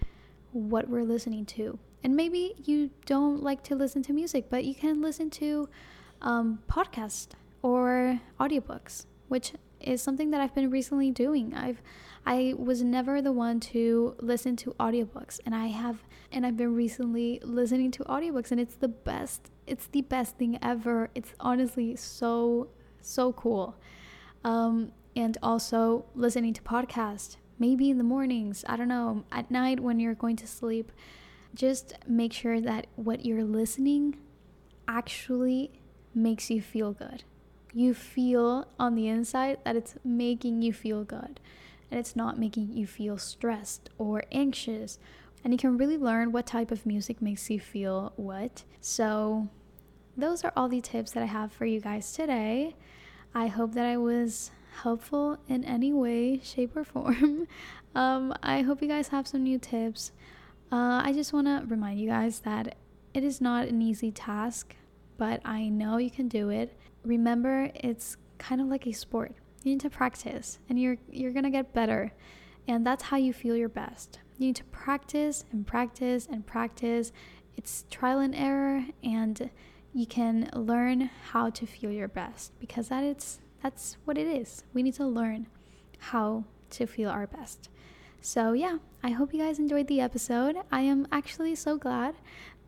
what 0.53 0.88
we're 0.88 1.05
listening 1.05 1.46
to. 1.46 1.79
And 2.03 2.16
maybe 2.16 2.55
you 2.64 2.90
don't 3.07 3.42
like 3.42 3.62
to 3.64 3.74
listen 3.74 4.03
to 4.05 4.12
music, 4.12 4.46
but 4.50 4.64
you 4.64 4.74
can 4.74 5.00
listen 5.00 5.31
to 5.31 5.68
um, 6.22 6.61
or 7.62 8.20
audiobooks, 8.38 9.07
which 9.29 9.53
is 9.81 10.03
something 10.03 10.31
that 10.31 10.40
I've 10.40 10.55
been 10.55 10.70
recently 10.70 11.11
doing. 11.11 11.55
I've 11.55 11.83
I 12.26 12.55
was 12.57 12.83
never 12.83 13.22
the 13.22 13.33
one 13.33 13.61
to 13.61 14.14
listen 14.20 14.55
to 14.57 14.74
audiobooks 14.79 15.40
and 15.46 15.55
I 15.55 15.68
have 15.68 16.05
and 16.31 16.44
I've 16.44 16.57
been 16.57 16.74
recently 16.74 17.40
listening 17.42 17.90
to 17.92 18.05
audiobooks 18.05 18.50
and 18.50 18.61
it's 18.61 18.74
the 18.74 18.88
best. 18.88 19.50
It's 19.66 19.87
the 19.87 20.03
best 20.03 20.37
thing 20.37 20.59
ever. 20.62 21.11
It's 21.14 21.33
honestly 21.40 21.96
so 21.96 22.68
so 23.00 23.33
cool. 23.33 23.76
Um, 24.44 24.92
and 25.16 25.37
also 25.42 26.07
listening 26.14 26.55
to 26.55 26.62
podcasts, 26.62 27.37
maybe 27.59 27.90
in 27.90 27.98
the 27.98 28.05
mornings, 28.05 28.64
I 28.68 28.76
don't 28.76 28.88
know, 28.88 29.24
at 29.33 29.50
night 29.50 29.81
when 29.81 30.00
you're 30.00 30.14
going 30.14 30.37
to 30.37 30.46
sleep 30.46 30.92
just 31.55 31.94
make 32.07 32.33
sure 32.33 32.61
that 32.61 32.87
what 32.96 33.24
you're 33.24 33.44
listening 33.44 34.16
actually 34.87 35.70
makes 36.14 36.50
you 36.50 36.61
feel 36.61 36.92
good. 36.92 37.24
You 37.72 37.94
feel 37.94 38.66
on 38.79 38.94
the 38.94 39.09
inside 39.09 39.59
that 39.64 39.76
it's 39.76 39.94
making 40.05 40.62
you 40.62 40.72
feel 40.72 41.05
good 41.05 41.40
and 41.90 41.98
it's 41.98 42.16
not 42.16 42.38
making 42.38 42.72
you 42.72 42.87
feel 42.87 43.18
stressed 43.18 43.90
or 43.98 44.24
anxious. 44.33 44.98
And 45.42 45.53
you 45.53 45.59
can 45.59 45.79
really 45.79 45.96
learn 45.96 46.33
what 46.33 46.46
type 46.46 46.70
of 46.70 46.87
music 46.87 47.22
makes 47.22 47.48
you 47.50 47.59
feel 47.59 48.12
what. 48.16 48.64
So, 48.81 49.48
those 50.16 50.44
are 50.44 50.53
all 50.55 50.68
the 50.68 50.81
tips 50.83 51.12
that 51.12 51.22
I 51.22 51.26
have 51.26 51.53
for 51.53 51.64
you 51.64 51.81
guys 51.81 52.12
today. 52.12 52.74
I 53.35 53.47
hope 53.47 53.75
that 53.75 53.87
I 53.87 53.97
was 53.97 54.51
helpful 54.83 55.38
in 55.49 55.64
any 55.64 55.93
way, 55.93 56.40
shape, 56.43 56.77
or 56.77 56.85
form. 56.85 57.47
Um, 57.93 58.33
I 58.40 58.62
hope 58.62 58.83
you 58.83 58.87
guys 58.87 59.09
have 59.09 59.27
some 59.27 59.43
new 59.43 59.59
tips. 59.59 60.12
Uh, 60.71 61.03
I 61.05 61.12
just 61.12 61.33
want 61.33 61.49
to 61.49 61.64
remind 61.66 61.99
you 61.99 62.09
guys 62.09 62.38
that 62.40 62.77
it 63.12 63.25
is 63.25 63.40
not 63.40 63.66
an 63.66 63.83
easy 63.83 64.12
task, 64.12 64.77
but 65.16 65.40
I 65.45 65.69
know 65.69 65.97
you 65.97 66.09
can 66.11 66.29
do 66.29 66.51
it. 66.51 66.79
Remember, 67.05 67.71
it's 67.75 68.16
kind 68.38 68.61
of 68.61 68.69
like 68.69 68.87
a 68.87 68.93
sport. 68.93 69.35
You 69.64 69.73
need 69.73 69.81
to 69.81 69.90
practice, 69.90 70.61
and 70.69 70.81
you're 70.81 70.99
you're 71.11 71.33
gonna 71.33 71.51
get 71.51 71.75
better, 71.75 72.12
and 72.69 72.87
that's 72.87 73.03
how 73.03 73.16
you 73.16 73.33
feel 73.33 73.57
your 73.57 73.69
best. 73.69 74.21
You 74.38 74.47
need 74.47 74.57
to 74.57 74.64
practice 74.64 75.45
and 75.51 75.66
practice 75.66 76.29
and 76.31 76.47
practice. 76.47 77.11
It's 77.57 77.85
trial 77.90 78.21
and 78.21 78.35
error, 78.37 78.85
and 79.03 79.51
you 79.92 80.07
can 80.07 80.48
learn 80.55 81.11
how 81.33 81.50
to 81.50 81.66
feel 81.66 81.90
your 81.90 82.09
best 82.09 82.53
because 82.61 82.88
that 82.88 83.03
is 83.03 83.40
that's 83.62 83.96
what 84.05 84.16
it 84.16 84.26
is. 84.26 84.64
We 84.72 84.83
need 84.83 84.94
to 84.94 85.07
learn 85.07 85.46
how 85.98 86.44
to 86.70 86.87
feel 86.87 87.11
our 87.11 87.26
best. 87.26 87.68
So, 88.22 88.53
yeah, 88.53 88.79
I 89.03 89.11
hope 89.11 89.35
you 89.35 89.40
guys 89.40 89.59
enjoyed 89.59 89.87
the 89.87 90.00
episode. 90.00 90.57
I 90.70 90.83
am 90.83 91.07
actually 91.11 91.55
so 91.55 91.76
glad 91.76 92.14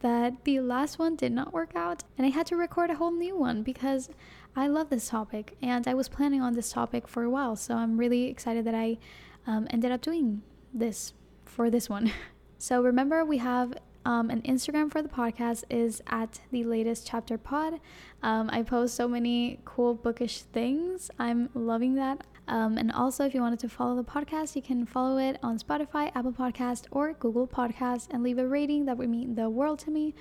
that 0.00 0.44
the 0.44 0.60
last 0.60 0.98
one 0.98 1.14
did 1.14 1.32
not 1.32 1.52
work 1.52 1.72
out 1.76 2.02
and 2.18 2.26
I 2.26 2.30
had 2.30 2.46
to 2.46 2.56
record 2.56 2.90
a 2.90 2.96
whole 2.96 3.12
new 3.12 3.36
one 3.36 3.62
because 3.62 4.10
I 4.56 4.66
love 4.66 4.90
this 4.90 5.08
topic 5.08 5.56
and 5.62 5.86
I 5.86 5.94
was 5.94 6.08
planning 6.08 6.42
on 6.42 6.54
this 6.54 6.72
topic 6.72 7.06
for 7.06 7.22
a 7.22 7.30
while. 7.30 7.56
So, 7.56 7.76
I'm 7.76 7.96
really 7.96 8.24
excited 8.24 8.64
that 8.66 8.74
I 8.74 8.98
um, 9.46 9.66
ended 9.70 9.92
up 9.92 10.02
doing 10.02 10.42
this 10.74 11.12
for 11.44 11.70
this 11.70 11.88
one. 11.88 12.12
so, 12.58 12.82
remember, 12.82 13.24
we 13.24 13.38
have 13.38 13.74
um, 14.04 14.30
an 14.30 14.42
Instagram 14.42 14.90
for 14.90 15.02
the 15.02 15.08
podcast 15.08 15.64
is 15.70 16.02
at 16.06 16.40
the 16.50 16.64
latest 16.64 17.06
chapter 17.06 17.38
pod. 17.38 17.80
Um, 18.22 18.50
I 18.52 18.62
post 18.62 18.94
so 18.94 19.08
many 19.08 19.60
cool 19.64 19.94
bookish 19.94 20.42
things. 20.42 21.10
I'm 21.18 21.48
loving 21.54 21.94
that. 21.96 22.24
Um, 22.48 22.76
and 22.76 22.90
also, 22.92 23.24
if 23.24 23.34
you 23.34 23.40
wanted 23.40 23.60
to 23.60 23.68
follow 23.68 23.96
the 23.96 24.04
podcast, 24.04 24.56
you 24.56 24.62
can 24.62 24.84
follow 24.84 25.18
it 25.18 25.38
on 25.42 25.58
Spotify, 25.58 26.10
Apple 26.14 26.32
Podcast, 26.32 26.86
or 26.90 27.12
Google 27.14 27.46
Podcast 27.46 28.08
and 28.10 28.22
leave 28.22 28.38
a 28.38 28.46
rating. 28.46 28.84
That 28.86 28.98
would 28.98 29.08
mean 29.08 29.34
the 29.34 29.48
world 29.48 29.78
to 29.80 29.90
me. 29.90 30.14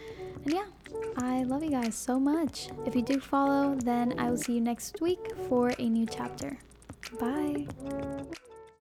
And 0.45 0.53
yeah, 0.53 0.65
I 1.17 1.43
love 1.43 1.63
you 1.63 1.71
guys 1.71 1.95
so 1.95 2.19
much. 2.19 2.69
If 2.85 2.95
you 2.95 3.01
do 3.01 3.19
follow, 3.19 3.75
then 3.75 4.19
I 4.19 4.29
will 4.29 4.37
see 4.37 4.53
you 4.53 4.61
next 4.61 5.01
week 5.01 5.31
for 5.49 5.73
a 5.79 5.89
new 5.89 6.05
chapter. 6.05 6.57
Bye. 7.19 7.65